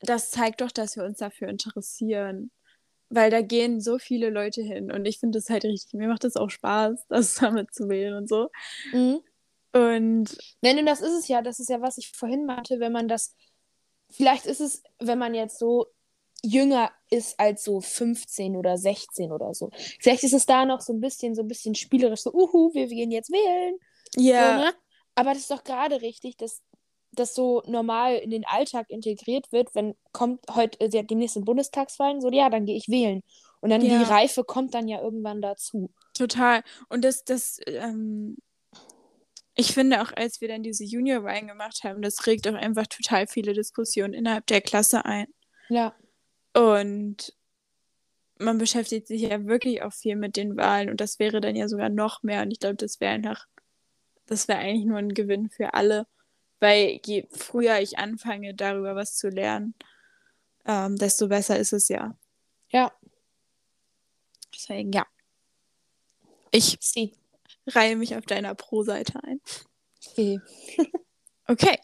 [0.00, 2.50] das zeigt doch, dass wir uns dafür interessieren.
[3.12, 6.22] Weil da gehen so viele Leute hin und ich finde das halt richtig, mir macht
[6.22, 8.50] das auch Spaß, das damit zu wählen und so.
[8.92, 9.20] Mhm.
[9.72, 11.42] Und Nein, und das ist es ja.
[11.42, 13.34] Das ist ja, was ich vorhin meinte, wenn man das.
[14.10, 15.86] Vielleicht ist es, wenn man jetzt so
[16.42, 19.70] jünger ist als so 15 oder 16 oder so.
[20.00, 22.86] Vielleicht ist es da noch so ein bisschen, so ein bisschen spielerisch, so, uhu, wir
[22.86, 23.76] gehen jetzt wählen.
[24.16, 24.72] ja, So, ne?
[25.16, 26.62] Aber das ist doch gerade richtig, dass
[27.12, 32.20] das so normal in den Alltag integriert wird, wenn kommt heute, äh, demnächst sind Bundestagswahlen,
[32.20, 33.22] so, ja, dann gehe ich wählen.
[33.60, 33.98] Und dann Ja.
[33.98, 35.92] die Reife kommt dann ja irgendwann dazu.
[36.14, 36.62] total.
[36.88, 38.36] Und das, das, ähm,
[39.60, 43.26] ich finde auch, als wir dann diese Junior-Wahlen gemacht haben, das regt auch einfach total
[43.26, 45.26] viele Diskussionen innerhalb der Klasse ein.
[45.68, 45.94] Ja.
[46.54, 47.36] Und
[48.38, 51.68] man beschäftigt sich ja wirklich auch viel mit den Wahlen und das wäre dann ja
[51.68, 52.40] sogar noch mehr.
[52.40, 53.46] Und ich glaube, das wäre einfach,
[54.24, 56.06] das wäre eigentlich nur ein Gewinn für alle.
[56.58, 59.74] Weil je früher ich anfange, darüber was zu lernen,
[60.64, 62.16] ähm, desto besser ist es ja.
[62.70, 62.92] Ja.
[64.54, 65.06] Deswegen, ja.
[66.50, 67.19] Ich Sie.
[67.76, 69.40] Reihe mich auf deiner Pro-Seite ein.
[70.06, 70.40] Okay.
[71.46, 71.78] Okay.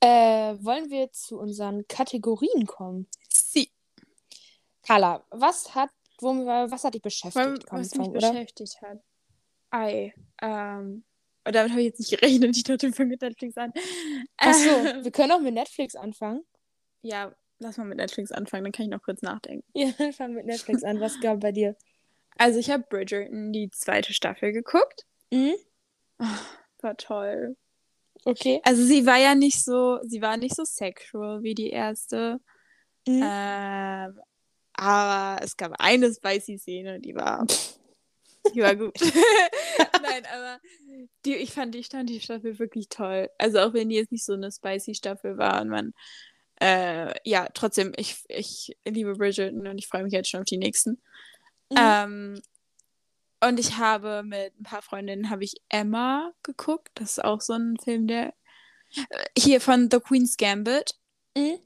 [0.00, 3.06] Äh, wollen wir zu unseren Kategorien kommen?
[3.28, 3.70] Sie.
[4.82, 7.66] Carla, was hat, wo, was hat dich beschäftigt?
[7.68, 8.32] Komm, was mich oder?
[8.32, 9.00] beschäftigt hat.
[9.70, 10.14] Ei.
[10.40, 11.04] Ähm,
[11.46, 12.56] und damit habe ich jetzt nicht gerechnet.
[12.56, 13.72] Ich dachte, wir fangen mit Netflix an.
[14.38, 16.42] Achso, Ähm, wir können auch mit Netflix anfangen.
[17.02, 19.66] ja, lass mal mit Netflix anfangen, dann kann ich noch kurz nachdenken.
[19.74, 21.00] Ja, dann fang mit Netflix an.
[21.00, 21.76] Was gab bei dir?
[22.36, 25.06] Also ich habe Bridgerton die zweite Staffel geguckt.
[25.30, 25.54] Mhm.
[26.18, 26.38] Ah,
[26.80, 27.56] war toll.
[28.24, 28.60] Okay.
[28.64, 32.40] Also sie war ja nicht so, sie war nicht so sexual wie die erste.
[33.06, 33.22] Mhm.
[33.22, 34.20] Ähm,
[34.72, 37.46] aber es gab eine spicy Szene, die war,
[38.54, 38.98] die war gut.
[40.02, 40.60] Nein, aber
[41.24, 43.28] die, ich fand, ich fand die Staffel wirklich toll.
[43.38, 45.92] Also auch wenn die jetzt nicht so eine spicy Staffel war und man,
[46.60, 50.58] äh, ja, trotzdem, ich, ich liebe Bridgerton und ich freue mich jetzt schon auf die
[50.58, 51.00] nächsten.
[51.74, 52.34] Mhm.
[52.36, 52.42] Ähm,
[53.40, 56.90] und ich habe mit ein paar Freundinnen habe ich Emma geguckt.
[56.94, 58.34] Das ist auch so ein Film, der
[58.96, 60.94] äh, hier von The Queen's Gambit.
[61.36, 61.58] Mhm.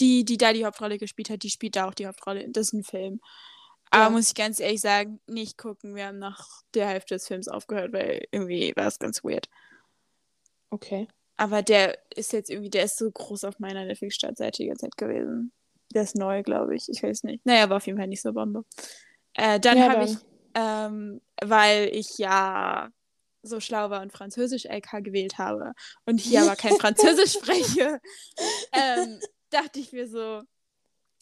[0.00, 2.48] Die, die da die Hauptrolle gespielt hat, die spielt da auch die Hauptrolle.
[2.50, 3.20] Das ist ein Film.
[3.90, 4.10] Aber Ja.
[4.10, 5.96] muss ich ganz ehrlich sagen, nicht gucken.
[5.96, 9.48] Wir haben nach der Hälfte des Films aufgehört, weil irgendwie war es ganz weird.
[10.70, 11.08] Okay.
[11.36, 14.96] Aber der ist jetzt irgendwie, der ist so groß auf meiner Netflix-Startseite die ganze Zeit
[14.96, 15.52] gewesen.
[15.94, 16.88] Der ist neu, glaube ich.
[16.88, 17.44] Ich weiß nicht.
[17.46, 18.64] Naja, war auf jeden Fall nicht so Bombe.
[19.38, 20.16] Äh, dann Ja, habe ich,
[20.54, 22.90] ähm, weil ich ja
[23.42, 25.72] so schlau war und Französisch LK gewählt habe
[26.06, 28.00] und hier aber kein Französisch spreche,
[28.74, 29.20] ähm,
[29.50, 30.42] dachte ich mir so,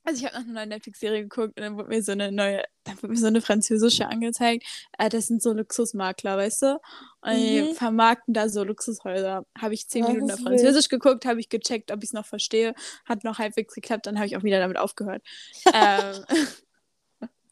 [0.04, 2.62] also ich habe noch eine neue Netflix-Serie geguckt und dann wurde mir so eine neue,
[2.84, 4.64] dann wurde mir so eine französische angezeigt.
[4.98, 6.80] Äh, das sind so Luxusmakler, weißt du?
[7.22, 7.74] Und die Mhm.
[7.74, 9.44] vermarkten da so Luxushäuser.
[9.58, 10.40] Habe ich zehn Oh, Minuten auf.
[10.40, 12.74] Französisch geguckt, habe ich gecheckt, ob ich es noch verstehe.
[13.04, 15.22] Hat noch halbwegs geklappt, dann habe ich auch wieder damit aufgehört.
[15.72, 16.24] ähm,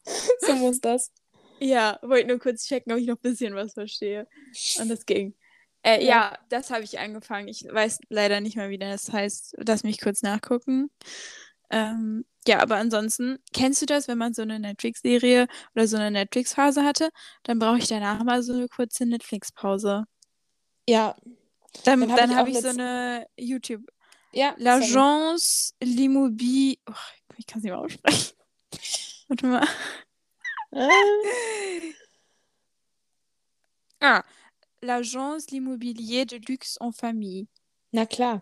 [0.41, 1.11] So muss das.
[1.59, 4.27] ja, wollte nur kurz checken, ob ich noch ein bisschen was verstehe.
[4.79, 5.35] Und das ging.
[5.83, 6.09] Äh, Ja.
[6.31, 6.37] ja.
[6.49, 7.47] das habe ich angefangen.
[7.47, 9.55] Ich weiß leider nicht mehr, wie das heißt.
[9.65, 10.89] Lass mich kurz nachgucken.
[11.71, 16.11] Ähm, ja, aber ansonsten, kennst du das, wenn man so eine Netflix-Serie oder so eine
[16.11, 17.09] Netflix-Phase hatte?
[17.43, 20.05] Dann brauche ich danach mal so eine kurze Netflix-Pause.
[20.87, 21.15] Ja.
[21.83, 23.81] Dann, Dann hab dann ich habe auch ich so eine YouTube.
[24.31, 24.53] Ja.
[24.59, 26.77] L'Agence L'Immobilier.
[26.87, 26.93] Oh,
[27.37, 28.35] ich kann es nicht mehr aussprechen.
[29.27, 29.67] Warte mal.
[34.01, 34.23] Ah.
[34.81, 37.47] L'Agence L'Immobilier de Luxe en Famille.
[37.91, 38.41] Na klar.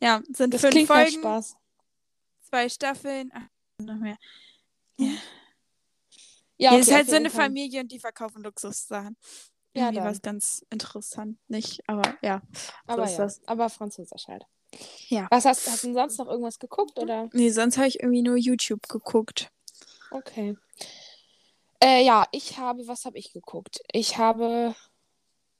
[0.00, 1.56] Ja, sind Das fünf Folgen, Spaß.
[2.42, 3.30] zwei Staffeln.
[3.34, 3.46] Ach,
[3.78, 4.16] noch mehr.
[4.98, 5.10] Ja,
[6.58, 7.44] Hier okay, ist halt so eine Fall.
[7.44, 9.16] Familie und die verkaufen Luxussachen.
[9.74, 11.86] Ja, Irgendwie war es ganz interessant, nicht?
[11.86, 12.40] Aber ja,
[12.86, 14.44] Aber ist ja, aber Französisch halt.
[15.08, 15.26] Ja.
[15.30, 17.28] Was hast, hast du denn sonst noch irgendwas geguckt oder?
[17.32, 19.50] nee, sonst habe ich irgendwie nur YouTube geguckt.
[20.10, 20.56] Okay.
[21.82, 23.80] Äh, ja, ich habe, was habe ich geguckt?
[23.92, 24.74] Ich habe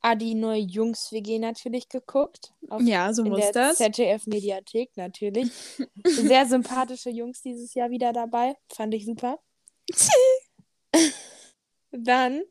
[0.00, 2.52] Adi neue Jungs WG natürlich geguckt.
[2.68, 3.78] Auf, Ja, so muss der das.
[3.78, 5.50] ZDF-Mediathek natürlich.
[6.04, 8.56] Sehr sympathische Jungs dieses Jahr wieder dabei.
[8.72, 9.38] Fand ich super.
[11.90, 12.42] Dann,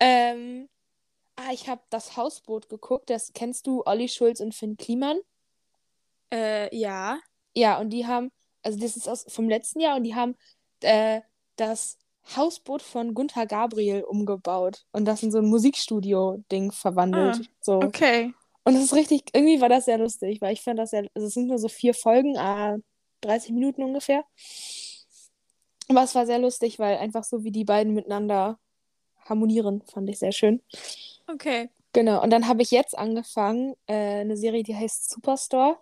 [0.00, 0.68] ähm,
[1.36, 3.08] ah, ich habe das Hausboot geguckt.
[3.08, 5.20] Das kennst du, Olli Schulz und Finn Kliman.
[6.32, 7.18] Äh, ja.
[7.54, 8.30] Ja, und die haben,
[8.62, 10.36] also das ist aus, vom letzten Jahr und die haben
[10.80, 11.20] äh,
[11.56, 11.98] das
[12.36, 17.40] Hausboot von Gunther Gabriel umgebaut und das in so ein Musikstudio-Ding verwandelt.
[17.40, 17.74] Ah, so.
[17.76, 18.32] Okay.
[18.64, 21.26] Und das ist richtig, irgendwie war das sehr lustig, weil ich fand das sehr, also
[21.26, 22.76] es sind nur so vier Folgen, ah,
[23.20, 24.24] 30 Minuten ungefähr.
[25.88, 28.58] Aber es war sehr lustig, weil einfach so wie die beiden miteinander
[29.26, 30.62] harmonieren, fand ich sehr schön.
[31.26, 31.68] Okay.
[31.92, 32.22] Genau.
[32.22, 35.78] Und dann habe ich jetzt angefangen, äh, eine Serie, die heißt Superstore.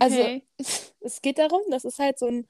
[0.00, 0.46] Also, Okay.
[1.00, 2.46] es geht darum, das ist halt so ein,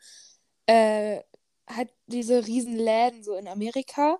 [0.66, 1.22] äh,
[1.68, 4.18] halt diese riesen Läden so in Amerika.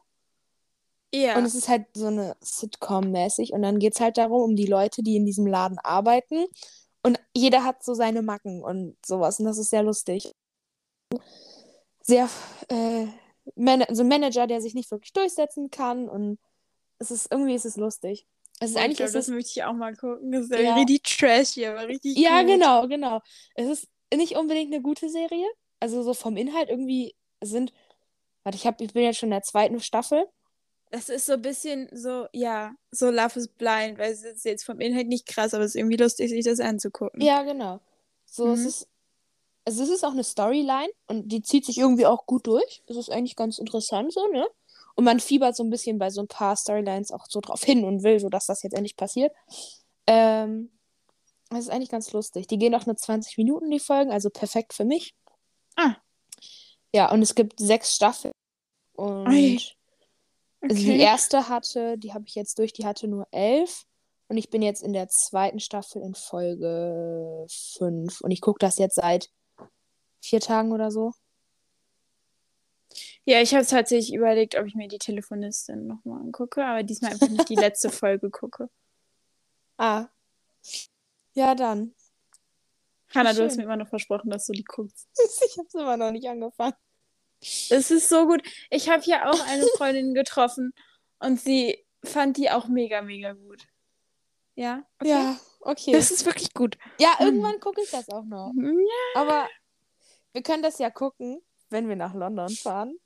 [1.15, 1.37] ja.
[1.37, 3.53] Und es ist halt so eine Sitcom-mäßig.
[3.53, 6.47] Und dann geht es halt darum, um die Leute, die in diesem Laden arbeiten.
[7.03, 9.39] Und jeder hat so seine Macken und sowas.
[9.41, 10.33] Und das ist sehr lustig.
[12.03, 12.29] Sehr,
[12.69, 13.07] äh,
[13.57, 16.09] Man so ein Manager, der sich nicht wirklich durchsetzen kann.
[16.09, 16.39] Und
[16.99, 18.27] es ist, irgendwie ist es lustig.
[18.63, 20.33] Es ist ich eigentlich glaub, ist das es, möchte ich auch mal gucken.
[20.33, 22.51] Das ist ja, richtig trashy, aber richtig ja, gut.
[22.51, 23.21] genau, genau.
[23.55, 25.47] Es ist nicht unbedingt eine gute Serie.
[25.81, 27.73] Also so vom Inhalt irgendwie sind,
[28.45, 30.27] warte, ich hab, ich bin jetzt schon in der zweiten Staffel.
[30.91, 34.65] Das ist so ein bisschen so, ja, so Love is Blind, weil es ist jetzt
[34.65, 37.21] vom Inhalt nicht krass, aber es ist irgendwie lustig, sich das anzugucken.
[37.21, 37.81] Ja, genau.
[38.27, 38.67] So, es Mhm.
[38.67, 38.89] ist,
[39.65, 42.83] also es ist auch eine Storyline und die zieht sich irgendwie auch gut durch.
[42.87, 44.47] Es ist eigentlich ganz interessant so, ne?
[44.95, 47.85] Und man fiebert so ein bisschen bei so ein paar Storylines auch so drauf hin
[47.85, 49.33] und will, so dass das jetzt endlich passiert.
[50.07, 50.71] Ähm,
[51.51, 52.47] das ist eigentlich ganz lustig.
[52.47, 55.15] Die gehen auch nur 20 Minuten, die Folgen, also perfekt für mich.
[55.77, 55.97] Ah.
[56.95, 58.33] Ja, und es gibt sechs Staffeln.
[58.95, 59.61] Und Ui.
[60.61, 60.99] also die Okay.
[60.99, 63.85] erste hatte, die habe ich jetzt durch, die hatte nur elf.
[64.29, 68.21] Und ich bin jetzt in der zweiten Staffel in Folge fünf.
[68.23, 69.29] Und ich gucke das jetzt seit
[70.23, 71.13] vier Tagen oder so.
[73.25, 77.29] Ja, ich habe tatsächlich überlegt, ob ich mir die Telefonistin nochmal angucke, aber diesmal einfach
[77.29, 78.69] nicht die letzte Folge gucke.
[79.79, 80.07] Ah.
[81.35, 81.95] Ja, dann.
[83.15, 85.09] Hanna, du hast mir immer noch versprochen, dass du die guckst.
[85.47, 86.75] Ich habe es immer noch nicht angefangen.
[87.41, 88.43] Es ist so gut.
[88.71, 90.73] Ich habe hier auch eine Freundin getroffen
[91.19, 93.67] und sie fand die auch mega, mega gut.
[94.55, 94.85] Ja?
[94.99, 95.11] Okay.
[95.11, 95.93] Ja, okay.
[95.93, 96.77] Das ist wirklich gut.
[96.99, 98.53] ja, irgendwann gucke ich das auch noch.
[98.57, 99.21] Ja.
[99.21, 99.49] Aber
[100.33, 102.97] wir können das ja gucken, wenn wir nach London fahren.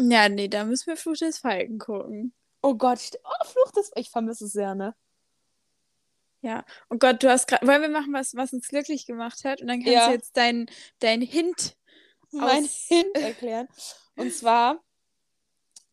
[0.00, 2.34] Ja, nee, da müssen wir Fluch des Falken gucken.
[2.62, 3.90] Oh Gott, ich, oh, Fluch des...
[3.96, 4.94] Ich vermisse es sehr, ne?
[6.40, 6.64] Ja.
[6.90, 7.66] Oh Gott, du hast gerade.
[7.66, 9.60] Wollen wir machen, was, was uns glücklich gemacht hat?
[9.60, 10.06] Und dann kannst Ja.
[10.08, 10.66] du jetzt deinen
[10.98, 11.76] dein Hint.
[12.32, 13.68] mein Aus- Hint erklären.
[14.16, 14.80] Und zwar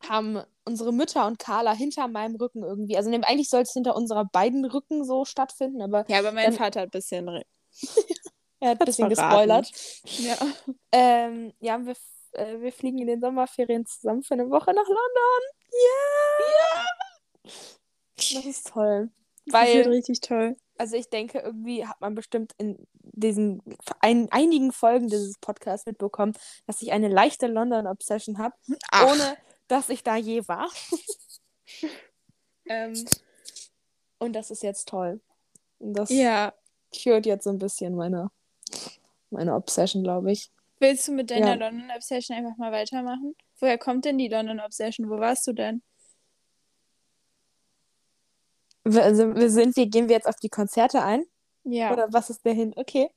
[0.08, 3.96] haben unsere Mütter und Carla hinter meinem Rücken irgendwie, also ne, eigentlich soll es hinter
[3.96, 7.28] unserer beiden Rücken so stattfinden, aber Ja, aber mein Dann- Vater hat ein bisschen.
[8.60, 9.62] er hat ein bisschen verraten.
[9.64, 9.72] gespoilert.
[10.20, 10.38] Ja.
[10.92, 14.88] Ähm, ja, wir, f- äh, wir fliegen in den Sommerferien zusammen für eine Woche nach
[14.88, 15.42] London.
[15.72, 16.46] Ja!
[17.46, 17.52] Ja!
[18.18, 19.10] Das ist toll.
[19.46, 20.56] Das wird Weil, richtig toll.
[20.78, 23.62] also ich denke, irgendwie hat man bestimmt in diesen
[24.00, 26.34] ein, einigen Folgen dieses Podcasts mitbekommen,
[26.68, 28.56] dass ich eine leichte London-Obsession habe.
[28.94, 30.70] Ohne dass ich da je war.
[32.66, 33.06] ähm,
[34.20, 35.22] und das ist jetzt toll.
[35.80, 36.54] Und das Ja.
[36.94, 38.30] cured jetzt so ein bisschen meine,
[39.30, 40.52] meine Obsession, glaube ich.
[40.80, 41.70] Willst du mit deiner Ja.
[41.70, 43.36] London Obsession einfach mal weitermachen?
[43.60, 45.10] Woher kommt denn die London Obsession?
[45.10, 45.84] Wo warst du denn?
[48.86, 51.26] Also wir sind, wir gehen wir jetzt auf die Konzerte ein?
[51.64, 51.92] Ja.
[51.92, 52.74] Oder was ist der hin?
[52.76, 53.10] Okay.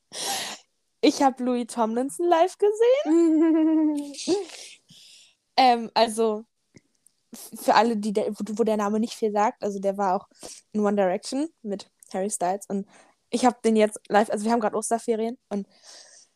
[1.00, 4.14] Ich habe Louis Tomlinson live gesehen.
[5.54, 6.46] Ähm, also
[7.54, 10.28] für alle, die der, wo, wo der Name nicht viel sagt, also der war auch
[10.72, 12.86] in One Direction mit Harry Styles und
[13.30, 15.66] ich habe den jetzt live, also wir haben gerade Osterferien und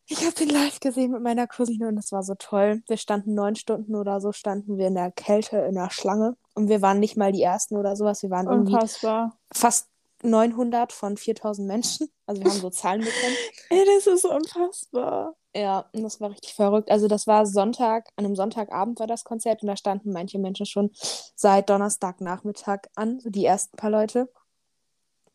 [0.09, 2.83] ich habe den live gesehen mit meiner Cousine und das war so toll.
[2.89, 6.69] Wir standen neun Stunden oder so, standen wir in der Kälte, in der Schlange und
[6.69, 9.37] wir waren nicht mal die Ersten oder sowas, wir waren irgendwie Unfassbar.
[9.53, 9.89] fast
[10.23, 13.37] 900 von 4000 Menschen, also wir haben so Zahlen bekommen.
[13.71, 15.35] Ey, das ist unfassbar.
[15.55, 16.91] Ja, und das war richtig verrückt.
[16.91, 20.67] Also das war Sonntag, an einem Sonntagabend war das Konzert und da standen manche Menschen
[20.67, 20.91] schon
[21.35, 24.31] seit Donnerstagnachmittag an, so die ersten paar Leute.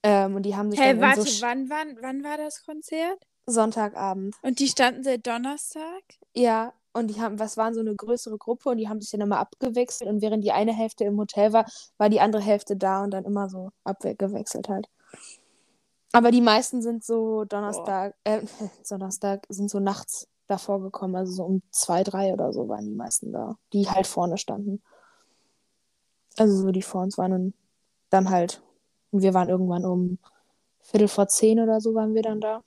[0.03, 3.19] Ähm, und die haben sich Hey, dann warte, so wann, wann, wann war das Konzert?
[3.51, 4.35] Sonntagabend.
[4.41, 6.03] Und die standen seit Donnerstag?
[6.33, 9.21] Ja, und die haben, was waren so eine größere Gruppe und die haben sich dann
[9.21, 11.65] immer abgewechselt und während die eine Hälfte im Hotel war,
[11.97, 14.89] war die andere Hälfte da und dann immer so abgewechselt halt.
[16.11, 18.41] Aber die meisten sind so Donnerstag, äh,
[18.89, 22.95] Donnerstag, sind so nachts davor gekommen, also so um zwei, drei oder so waren die
[22.95, 24.81] meisten da, die halt vorne standen.
[26.37, 27.53] Also so die vor uns waren und
[28.09, 28.61] dann halt,
[29.11, 30.17] und wir waren irgendwann um
[30.81, 32.61] Viertel vor zehn oder so waren wir dann da.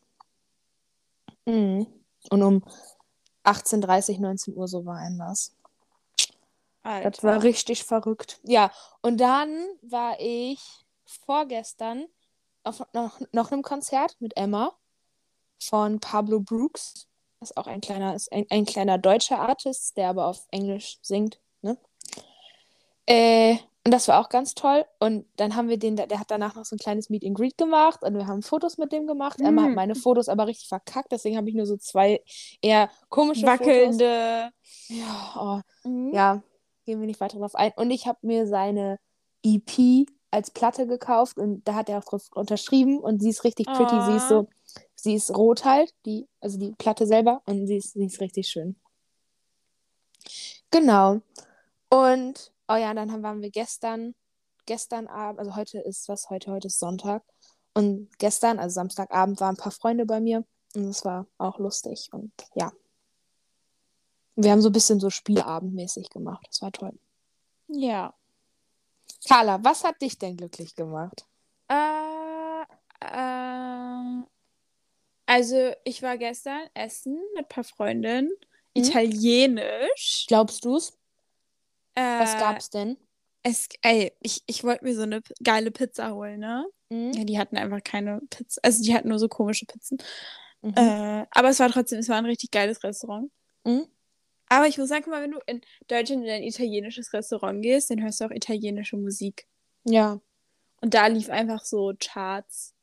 [1.47, 1.87] Mhm.
[2.31, 2.65] Und um
[3.45, 5.55] 18.30, 19 Uhr so war Einlass.
[6.83, 7.11] Alter.
[7.11, 8.41] Das war richtig verrückt.
[8.43, 8.71] Ja,
[9.01, 10.61] und dann war ich
[11.07, 12.07] vorgestern
[12.63, 14.73] auf noch, noch einem Konzert mit Emma
[15.59, 17.09] von Pablo Brooks.
[17.41, 21.41] Ist auch ein kleiner, ist ein, ein kleiner deutscher Artist, der aber auf Englisch singt.
[21.63, 21.79] Ne?
[23.07, 24.85] Äh, und das war auch ganz toll.
[24.99, 27.59] Und dann haben wir den, der hat danach noch so ein kleines Meet and Greet
[27.59, 29.41] gemacht und wir haben Fotos mit dem gemacht.
[29.41, 29.74] Emma hat Mhm.
[29.76, 32.22] meine Fotos aber richtig verkackt, deswegen habe ich nur so zwei
[32.62, 33.61] eher komische Fotos.
[33.61, 34.51] Wackelnde.
[34.89, 35.35] Ja,
[35.85, 36.14] oh, Mhm.
[36.14, 36.43] ja,
[36.87, 37.72] gehen wir nicht weiter drauf ein.
[37.76, 38.99] Und ich habe mir seine
[39.43, 43.66] EP als Platte gekauft und da hat er auch drauf unterschrieben und sie ist richtig
[43.66, 44.01] pretty.
[44.07, 44.49] Sie ist so,
[44.97, 48.49] sie ist rot halt, die, also die Platte selber und sie ist, sie ist richtig
[48.49, 48.76] schön.
[50.70, 51.20] Genau.
[51.91, 54.15] Und, oh ja, dann waren wir gestern,
[54.67, 57.23] gestern Abend, also heute ist was, heute, heute ist Sonntag.
[57.75, 60.45] Und gestern, also Samstagabend, waren ein paar Freunde bei mir
[60.75, 62.73] und es war auch lustig und ja.
[64.37, 66.45] Wir haben so ein bisschen so Spielabendmäßig gemacht.
[66.49, 66.99] Das war toll.
[67.69, 68.15] Ja.
[69.29, 71.25] Carla, was hat dich denn glücklich gemacht?
[71.69, 72.62] Äh,
[73.01, 74.23] äh,
[75.27, 78.29] also, ich war gestern essen mit ein paar Freundinnen.
[78.75, 78.83] Mhm.
[78.83, 80.27] Italienisch.
[80.27, 80.99] Glaubst du's?
[81.95, 82.97] Äh, Was gab's denn?
[83.43, 86.67] Es, ey, ich, ich wollte mir so eine geile Pizza holen, ne?
[86.89, 87.13] Mhm.
[87.13, 88.61] Ja, die hatten einfach keine Pizza.
[88.63, 89.99] Also, die hatten nur so komische Pizzen.
[90.63, 90.73] Mhm.
[90.77, 93.31] Äh, aber es war trotzdem, es war ein richtig geiles Restaurant.
[93.65, 93.87] Mhm.
[94.49, 98.03] Aber ich muss sagen, mal, wenn du in Deutschland in ein italienisches Restaurant gehst, dann
[98.03, 99.47] hörst du auch italienische Musik.
[99.85, 100.21] Ja.
[100.81, 102.75] Und da lief einfach so Charts.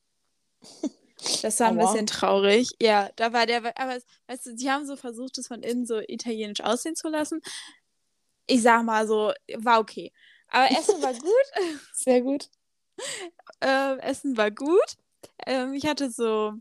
[1.44, 1.92] Das war ein Aua.
[1.92, 2.72] bisschen traurig.
[2.82, 6.00] Ja, da war der, aber weißt du, die haben so versucht, es von innen so
[6.00, 7.42] italienisch aussehen zu lassen.
[8.52, 10.12] Ich sag mal so, war okay.
[10.50, 11.46] Aber Essen war gut.
[11.94, 12.50] Sehr gut.
[13.62, 14.98] Ähm, Essen war gut.
[15.46, 16.54] Ähm, ich hatte so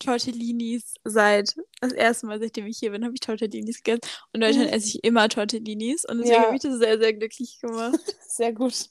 [0.00, 4.00] Tortellinis seit das erste Mal, seitdem ich hier bin, habe ich Tortellinis gegessen.
[4.32, 4.74] Und in Deutschland Mhm.
[4.74, 6.04] esse ich immer Tortellinis.
[6.04, 6.46] Und deswegen Ja.
[6.46, 8.00] habe ich das sehr, sehr glücklich gemacht.
[8.28, 8.90] Sehr gut.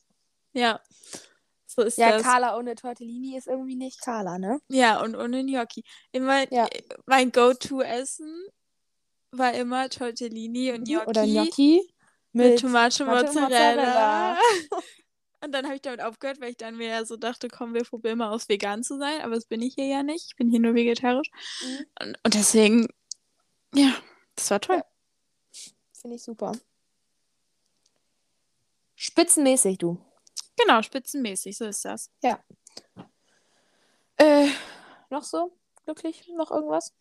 [0.54, 0.80] ja.
[1.66, 2.24] So ist Ja, das.
[2.24, 4.60] Carla ohne Tortellini ist irgendwie nicht Carla, ne?
[4.70, 5.84] Ja, und ohne Gnocchi.
[6.14, 6.68] Immer Ja.
[7.06, 8.48] mein Go-To-Essen
[9.32, 11.08] war immer Tortellini und Gnocchi.
[11.10, 11.94] Oder Gnocchi
[12.38, 13.46] mit, mit, Tomate Mozzarella.
[13.46, 14.40] Mozzarella.
[15.44, 17.84] und dann habe ich damit aufgehört, weil ich dann mir ja so dachte, komm, wir
[17.84, 19.22] probieren mal aus, vegan zu sein.
[19.22, 20.26] Aber das bin ich hier ja nicht.
[20.28, 21.30] Ich bin hier nur vegetarisch.
[21.62, 21.86] Mhm.
[22.02, 22.88] Und, und deswegen,
[23.74, 23.94] ja,
[24.36, 24.84] das war toll.
[26.00, 26.54] Finde ich super.
[28.96, 29.98] Spitzenmäßig, du.
[30.58, 32.12] Genau, spitzenmäßig, so ist das.
[34.18, 34.48] Äh,
[35.10, 35.56] noch so?
[35.86, 36.28] Glücklich?
[36.36, 36.94] Noch irgendwas?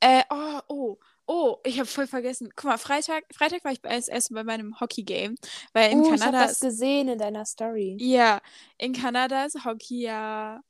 [0.00, 2.50] Äh, oh, oh, oh, ich habe voll vergessen.
[2.54, 5.36] Guck mal, Freitag, Freitag war ich bei erstes bei meinem Hockey-Game,
[5.72, 7.96] weil in uh, ich habe Kanada das gesehen in deiner Story.
[8.00, 8.40] ja,
[8.78, 10.60] in Kanada ist Hockey ja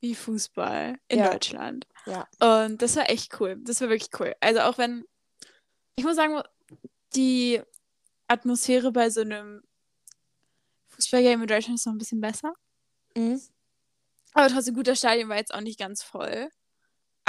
[0.00, 1.30] wie Fußball in Ja.
[1.30, 1.86] Deutschland.
[2.06, 2.26] Ja.
[2.64, 3.58] Und das war echt cool.
[3.62, 4.34] Das war wirklich cool.
[4.40, 5.04] Also auch wenn,
[5.96, 6.40] ich muss sagen,
[7.14, 7.60] die
[8.26, 9.62] Atmosphäre bei so einem
[10.88, 12.54] Fußballgame in Deutschland ist noch ein bisschen besser.
[13.14, 13.40] Mhm.
[14.32, 16.48] Aber trotzdem gut, das Stadion war jetzt auch nicht ganz voll.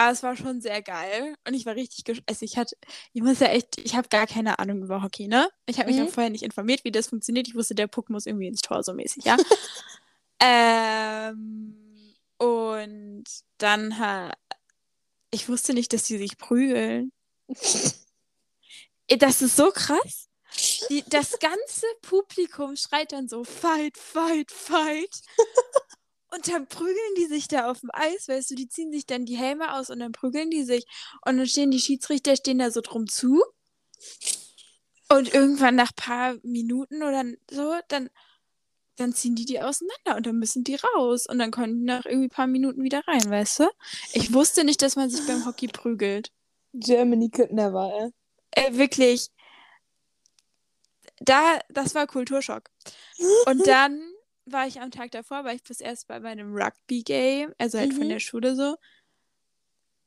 [0.01, 1.35] Aber es war schon sehr geil.
[1.47, 2.75] Und ich war richtig gesch Also ich hatte,
[3.13, 5.47] ich muss ja echt, ich habe gar keine Ahnung über Hockey, ne?
[5.67, 6.07] Ich habe mich Mhm.
[6.07, 7.47] auch vorher nicht informiert, wie das funktioniert.
[7.47, 9.37] Ich wusste, der Puck muss irgendwie ins Tor, so mäßig, ja.
[10.41, 11.75] ähm,
[12.37, 13.25] und
[13.59, 14.31] dann ha
[15.29, 17.11] ich wusste nicht, dass die sich prügeln.
[19.07, 20.27] Ey, Das ist so krass.
[20.89, 25.21] Die, das ganze Publikum schreit dann so, fight, fight, fight.
[26.33, 29.25] Und dann prügeln die sich da auf dem Eis, weißt du, die ziehen sich dann
[29.25, 30.85] die Helme aus und dann prügeln die sich.
[31.25, 33.43] Und dann stehen die Schiedsrichter, stehen da so drum zu.
[35.09, 38.09] Und irgendwann nach paar Minuten oder so, dann,
[38.95, 41.27] dann ziehen die die auseinander und dann müssen die raus.
[41.27, 43.69] Und dann kommen die nach irgendwie paar Minuten wieder rein, weißt du?
[44.13, 46.31] Ich wusste nicht, dass man sich beim Hockey prügelt.
[46.73, 48.11] Germany could never, ey.
[48.51, 49.27] Äh, wirklich.
[51.19, 52.69] Da, das war Kulturschock.
[53.45, 54.01] Und dann
[54.51, 58.05] war ich am Tag davor, war ich bis erst bei meinem Rugby-Game, also halt von
[58.05, 58.09] Mhm.
[58.09, 58.75] der Schule so.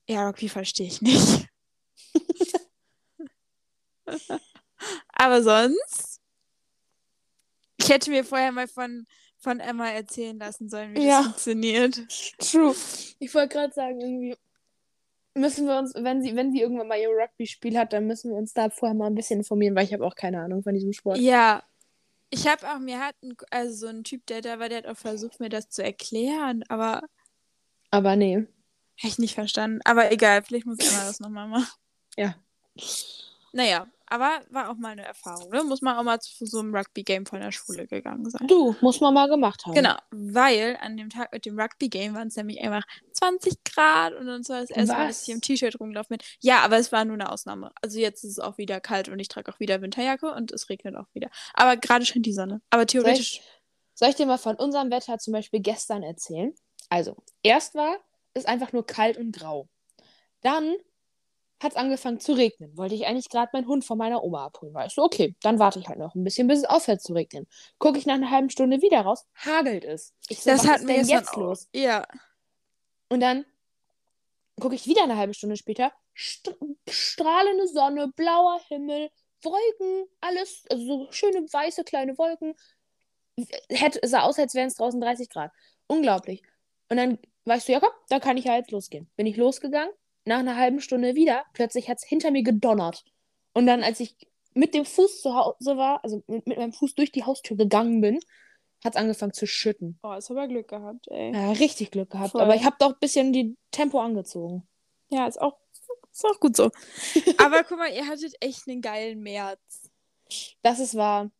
[0.09, 1.49] Ja, Rugby verstehe ich nicht.
[5.09, 6.21] Aber sonst,
[7.79, 9.07] ich hätte mir vorher mal von,
[9.39, 11.19] von Emma erzählen lassen sollen, wie Ja.
[11.19, 12.03] das funktioniert.
[12.39, 12.75] True.
[13.19, 14.37] Ich wollte gerade sagen, irgendwie
[15.35, 18.37] müssen wir uns, wenn sie, wenn sie irgendwann mal ihr Rugby-Spiel hat, dann müssen wir
[18.37, 20.93] uns da vorher mal ein bisschen informieren, weil ich habe auch keine Ahnung von diesem
[20.93, 21.19] Sport.
[21.19, 21.63] Ja,
[22.35, 24.87] ich habe auch, mir hat ein, also so ein Typ, der da war, der hat
[24.87, 27.03] auch versucht, mir das zu erklären, aber
[27.91, 28.37] Aber nee.
[28.37, 29.81] Habe ich nicht verstanden.
[29.85, 31.67] Aber egal, vielleicht muss Emma das nochmal machen.
[32.17, 32.35] Ja.
[33.53, 35.65] Naja, aber war auch mal eine Erfahrung, ne?
[35.65, 38.47] Muss man auch mal zu so einem Rugby-Game von der Schule gegangen sein.
[38.47, 39.75] Du, muss man mal gemacht haben.
[39.75, 42.83] Genau, weil an dem Tag mit dem Rugby-Game waren es nämlich einfach
[43.13, 45.29] 20 Grad und dann war das erste Mal, dass Was?
[45.29, 46.27] ich im T-Shirt rumgelaufen bin.
[46.41, 47.73] Ja, aber es war nur eine Ausnahme.
[47.83, 50.69] Also jetzt ist es auch wieder kalt und ich trage auch wieder Winterjacke und es
[50.69, 51.31] regnet auch wieder.
[51.55, 52.61] Aber gerade scheint die Sonne.
[52.71, 53.39] Aber Soll theoretisch.
[53.39, 53.43] ich,
[53.95, 56.55] soll ich dir mal von unserem Wetter zum Beispiel gestern erzählen?
[56.89, 57.97] Also, erst war
[58.35, 59.69] es einfach nur kalt und grau.
[60.43, 60.75] Dann
[61.65, 62.77] hat es angefangen zu regnen.
[62.77, 64.73] Wollte ich eigentlich gerade meinen Hund von meiner Oma abholen.
[64.75, 67.13] War ich so, okay, dann warte ich halt noch ein bisschen, bis es aufhört zu
[67.13, 67.47] regnen.
[67.79, 70.15] Gucke ich nach einer halben Stunde wieder raus, hagelt es.
[70.29, 71.69] Ich so, das was ist denn jetzt los?
[71.75, 72.07] Ja.
[73.09, 73.45] Und dann
[74.61, 76.55] gucke ich wieder eine halbe Stunde später, st
[76.89, 79.11] strahlende Sonne, blauer Himmel,
[79.43, 82.55] Wolken, alles, also so schöne weiße kleine Wolken.
[83.69, 85.51] hätte, sah aus, als wären es draußen 30 Grad.
[85.87, 86.43] Unglaublich.
[86.89, 89.11] Und dann weißt du, ja komm, da kann ich ja jetzt losgehen.
[89.17, 89.93] Bin ich losgegangen,
[90.25, 93.05] nach einer halben Stunde wieder, plötzlich hat es hinter mir gedonnert.
[93.53, 94.17] Und dann, als ich
[94.55, 98.01] mit dem Fuß zu Hause war, also mit, mit meinem Fuß durch die Haustür gegangen
[98.01, 98.21] bin,
[98.83, 99.99] hat es angefangen zu schütten.
[100.03, 101.33] Oh, ist aber Glück gehabt, ey.
[101.33, 102.33] Ja, richtig Glück gehabt.
[102.33, 102.43] Voll.
[102.43, 104.67] Aber ich habe doch ein bisschen die Tempo angezogen.
[105.09, 105.59] Ja, ist auch,
[106.13, 106.71] ist auch gut so.
[107.39, 109.91] aber guck mal, ihr hattet echt einen geilen März.
[110.63, 111.31] Das ist wahr.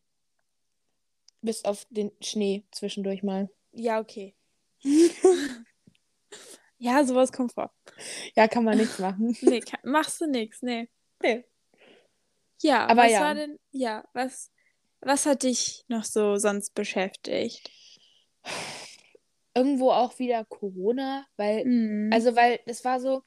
[1.41, 3.49] Bis auf den Schnee zwischendurch mal.
[3.71, 4.33] Ja, okay.
[6.85, 7.73] ja, sowas kommt vor.
[8.35, 9.35] Ja, kann man nichts machen.
[9.41, 10.87] Nee, kann, machst du nichts, nee.
[11.21, 11.43] Nee.
[12.61, 13.21] Ja, Aber was ja.
[13.21, 14.51] war denn, ja, was,
[15.01, 17.71] was hat dich noch so sonst beschäftigt?
[19.55, 22.11] Irgendwo auch wieder Corona, weil Mhm.
[22.13, 23.23] Also, weil es war so,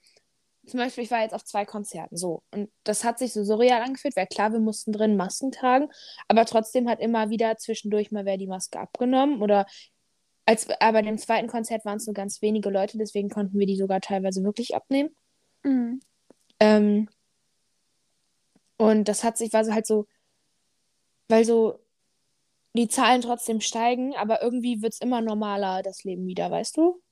[0.67, 2.43] zum Beispiel, ich war jetzt auf zwei Konzerten, so.
[2.53, 5.89] Und das hat sich so surreal angefühlt, weil klar, wir mussten drin Masken tragen,
[6.29, 9.43] aber trotzdem hat immer wieder zwischendurch mal wer die Maske abgenommen.
[9.43, 9.67] Oder
[10.49, 13.77] als, aber dem zweiten Konzert waren es nur ganz wenige Leute, deswegen konnten wir die
[13.77, 15.15] sogar teilweise wirklich abnehmen.
[15.63, 16.01] Mhm.
[16.59, 17.11] Ähm,
[18.79, 20.07] und das hat sich, war so halt so,
[21.29, 21.79] weil so
[22.73, 27.03] die Zahlen trotzdem steigen, aber irgendwie wird es immer normaler, das Leben wieder, weißt du?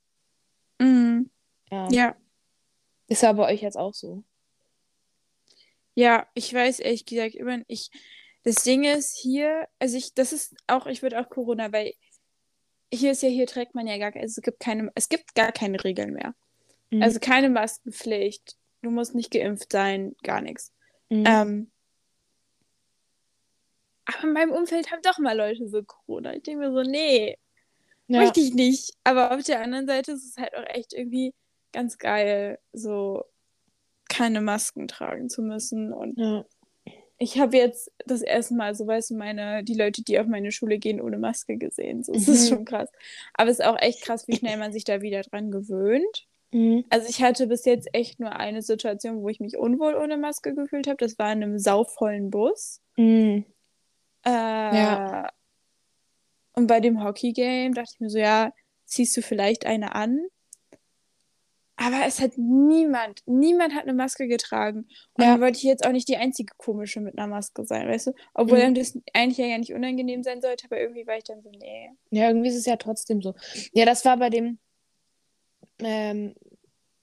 [0.78, 1.28] Mhm.
[1.70, 1.88] Ja.
[1.90, 2.16] Ja.
[3.06, 4.24] Ist ja bei euch jetzt auch so.
[5.94, 7.90] Ja, ich weiß ehrlich gesagt immer, ich,
[8.44, 11.92] das Ding ist hier, also ich, das ist auch, ich würde auch Corona, weil
[12.92, 15.52] hier ist ja, hier trägt man ja gar, also es gibt keine, es gibt gar
[15.52, 16.34] keine Regeln mehr.
[16.90, 17.02] Mhm.
[17.02, 20.72] Also keine Maskenpflicht, du musst nicht geimpft sein, gar nichts.
[21.08, 21.24] Mhm.
[21.26, 21.70] Ähm,
[24.06, 26.34] aber in meinem Umfeld haben doch mal Leute so Corona.
[26.34, 27.36] Ich denke mir so, nee,
[28.06, 28.20] ja.
[28.20, 28.94] möchte ich nicht.
[29.02, 31.34] Aber auf der anderen Seite ist es halt auch echt irgendwie
[31.72, 33.24] ganz geil, so
[34.08, 35.92] keine Masken tragen zu müssen.
[35.92, 36.44] Und Ja.
[37.18, 40.52] Ich habe jetzt das erste Mal, so weißt du, meine, die Leute, die auf meine
[40.52, 42.02] Schule gehen, ohne Maske gesehen.
[42.02, 42.54] So, es ist Mhm.
[42.54, 42.90] schon krass.
[43.34, 46.26] Aber es ist auch echt krass, wie schnell man sich da wieder dran gewöhnt.
[46.52, 46.84] Mhm.
[46.90, 50.54] Also ich hatte bis jetzt echt nur eine Situation, wo ich mich unwohl ohne Maske
[50.54, 50.98] gefühlt habe.
[50.98, 52.80] Das war in einem sauvollen Bus.
[52.96, 53.44] Mhm.
[54.24, 55.30] Äh, Ja.
[56.54, 58.52] Und bei dem Hockey-Game dachte ich mir so, ja,
[58.86, 60.20] ziehst du vielleicht eine an?
[61.78, 64.88] Aber es hat niemand, niemand hat eine Maske getragen.
[65.14, 65.32] Und Ja.
[65.32, 68.12] dann wollte ich jetzt auch nicht die einzige komische mit einer Maske sein, weißt du?
[68.32, 68.64] Obwohl Mhm.
[68.64, 71.50] einem das eigentlich ja gar nicht unangenehm sein sollte, aber irgendwie war ich dann so,
[71.50, 71.90] nee.
[72.10, 73.34] Ja, irgendwie ist es ja trotzdem so.
[73.72, 74.58] Ja, das war bei dem,
[75.80, 76.34] ähm,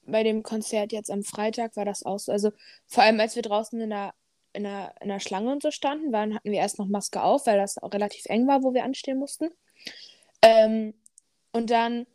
[0.06, 2.32] bei dem Konzert jetzt am Freitag war das auch so.
[2.32, 2.52] Also
[2.88, 4.14] vor allem, als wir draußen in der,
[4.54, 7.46] in der, in der Schlange und so standen, waren, hatten wir erst noch Maske auf,
[7.46, 9.50] weil das auch relativ eng war, wo wir anstehen mussten.
[10.42, 10.94] Ähm,
[11.52, 12.06] und dann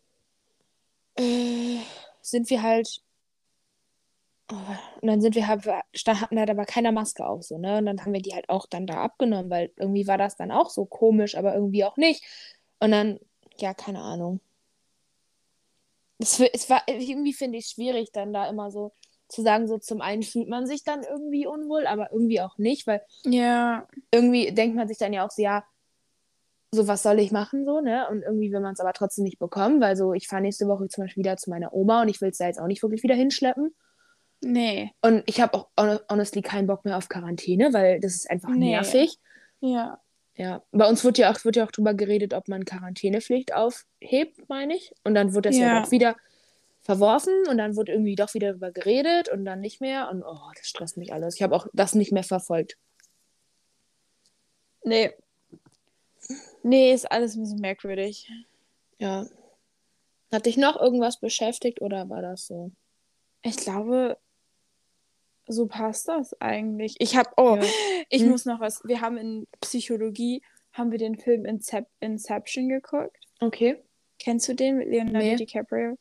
[1.17, 1.79] äh,
[2.31, 3.03] sind wir halt,
[5.01, 7.79] und dann sind wir halt, hatten halt aber keine Maske auf, so, ne?
[7.79, 10.51] Und dann haben wir die halt auch dann da abgenommen, weil irgendwie war das dann
[10.51, 12.25] auch so komisch, aber irgendwie auch nicht.
[12.79, 13.19] Und dann,
[13.59, 14.41] ja, keine Ahnung.
[16.19, 18.93] Es, es war irgendwie, finde ich, schwierig, dann da immer so
[19.29, 22.87] zu sagen, so zum einen fühlt man sich dann irgendwie unwohl, aber irgendwie auch nicht,
[22.87, 25.65] weil Ja, irgendwie denkt man sich dann ja auch so, ja,
[26.73, 28.07] so was soll ich machen, so, ne?
[28.11, 30.89] Und irgendwie will man es aber trotzdem nicht bekommen, weil so, ich fahre nächste Woche
[30.89, 33.03] zum Beispiel wieder zu meiner Oma und ich will es da jetzt auch nicht wirklich
[33.03, 33.75] wieder hinschleppen.
[34.41, 34.91] nee.
[35.03, 38.51] Und ich habe auch hon- honestly keinen Bock mehr auf Quarantäne, weil das ist einfach
[38.51, 38.71] Nee.
[38.71, 39.19] nervig.
[39.61, 40.01] Ja.
[40.37, 44.49] Ja, bei uns wird ja auch, wird ja auch drüber geredet, ob man Quarantänepflicht aufhebt,
[44.49, 44.93] meine ich.
[45.03, 45.83] Und dann wird das ja, Ja.
[45.83, 46.15] doch wieder
[46.83, 50.09] verworfen und dann wird irgendwie doch wieder drüber geredet und dann nicht mehr.
[50.13, 51.35] Und oh, das stresst mich alles.
[51.35, 52.77] Ich habe auch das nicht mehr verfolgt.
[54.85, 55.13] Nee.
[56.63, 58.31] Nee, ist alles ein bisschen merkwürdig.
[58.99, 59.27] Ja.
[60.33, 62.73] Hat dich noch irgendwas beschäftigt oder war das so?
[63.43, 64.19] Ich glaube,
[65.47, 66.97] so passt das eigentlich.
[66.99, 67.65] Ich habe, oh, Ja.
[68.11, 68.31] ich Hm.
[68.31, 68.83] muss noch was.
[68.85, 70.43] Wir haben in Psychologie,
[70.73, 73.17] haben wir den Film Incep Inception geguckt.
[73.41, 73.83] Okay.
[74.19, 75.37] Kennst du den mit Leonardo Nee.
[75.37, 75.97] DiCaprio?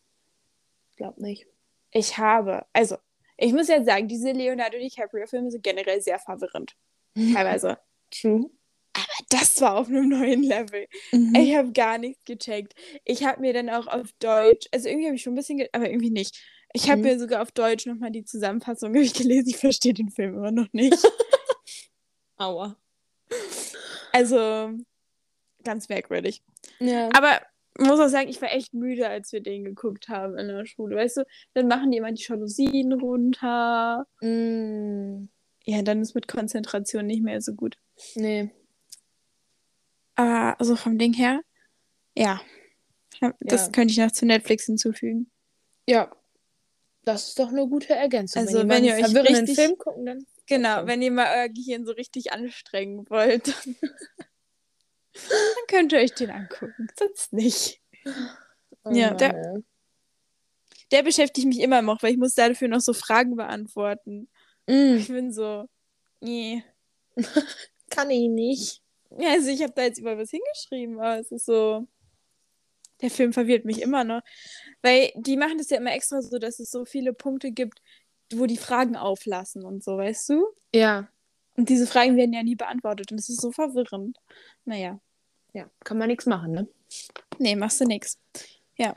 [0.97, 1.45] Glaub nicht.
[1.91, 2.97] Ich habe, also,
[3.38, 6.76] ich muss jetzt sagen, diese Leonardo DiCaprio-Filme sind generell sehr verwirrend.
[7.16, 7.78] Teilweise.
[8.12, 8.49] True.
[9.30, 10.88] Das war auf einem neuen Level.
[11.12, 11.36] Mhm.
[11.36, 12.74] Ich habe gar nichts gecheckt.
[13.06, 15.89] Ich habe mir dann auch auf Deutsch, also irgendwie habe ich schon ein bisschen, aber
[15.89, 16.38] irgendwie nicht.
[16.74, 17.04] Ich habe Mhm.
[17.08, 18.93] mir sogar auf Deutsch nochmal die Zusammenfassung
[19.34, 19.50] durchgelesen.
[19.50, 20.98] Ich verstehe den Film immer noch nicht.
[22.38, 22.76] Aua.
[24.14, 24.72] Also,
[25.64, 26.41] ganz merkwürdig.
[26.80, 27.10] Ja.
[27.16, 27.41] Aber
[27.80, 30.95] muss auch sagen, ich war echt müde, als wir den geguckt haben in der Schule.
[30.95, 31.24] Weißt du,
[31.54, 34.08] dann machen die immer die Jalousien runter.
[34.22, 35.28] Mm,
[35.66, 37.78] Ja, dann ist mit Konzentration nicht mehr so gut.
[38.16, 38.50] nee.
[40.18, 41.41] Aber so vom Ding her,
[42.15, 42.41] ja.
[43.39, 43.72] Das Ja.
[43.72, 45.32] könnte ich noch zu Netflix hinzufügen.
[45.88, 46.11] Ja.
[47.05, 48.41] Das ist doch eine gute Ergänzung.
[48.41, 50.26] Also, wenn, wenn ihr euch richtig- Film gucken, dann.
[50.45, 50.88] Genau, Okay.
[50.88, 53.47] wenn ihr mal euer Gehirn so richtig anstrengen wollt.
[55.13, 56.88] Dann könnt ihr euch den angucken.
[56.97, 57.82] Sonst nicht.
[58.84, 59.61] Oh Ja, der-.
[60.91, 64.30] Der beschäftigt mich immer noch, weil ich muss dafür noch so Fragen beantworten.
[64.68, 65.65] Mm, Ich bin so,
[66.22, 66.63] nee.
[67.89, 68.82] kann ich nicht.
[69.18, 71.88] Ja, also ich habe da jetzt über was hingeschrieben, aber es ist so.
[73.01, 74.22] Der Film verwirrt mich immer noch.
[74.82, 77.80] Weil die machen das ja immer extra so, dass es so viele Punkte gibt,
[78.34, 80.47] wo die Fragen auflassen und so, weißt du?
[80.74, 81.08] Ja,
[81.55, 84.18] Und diese Fragen werden ja nie beantwortet und es ist so verwirrend.
[84.66, 84.99] Naja,
[85.53, 86.68] ja, kann man nichts machen, ne?
[87.39, 88.20] nee, machst du nix.
[88.78, 88.93] Ja,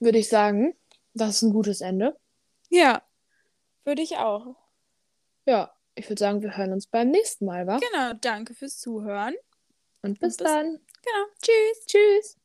[0.00, 0.74] würde ich sagen,
[1.14, 2.16] das ist ein gutes Ende.
[2.68, 3.02] Ja,
[3.84, 4.56] würde ich auch.
[5.46, 7.78] Ja, ich würde sagen, wir hören uns beim nächsten Mal, wa?
[7.78, 9.34] Genau, danke fürs Zuhören.
[10.02, 10.64] Und bis bis- dann.
[11.02, 11.86] Genau, tschüss.
[11.86, 12.37] Tschüss.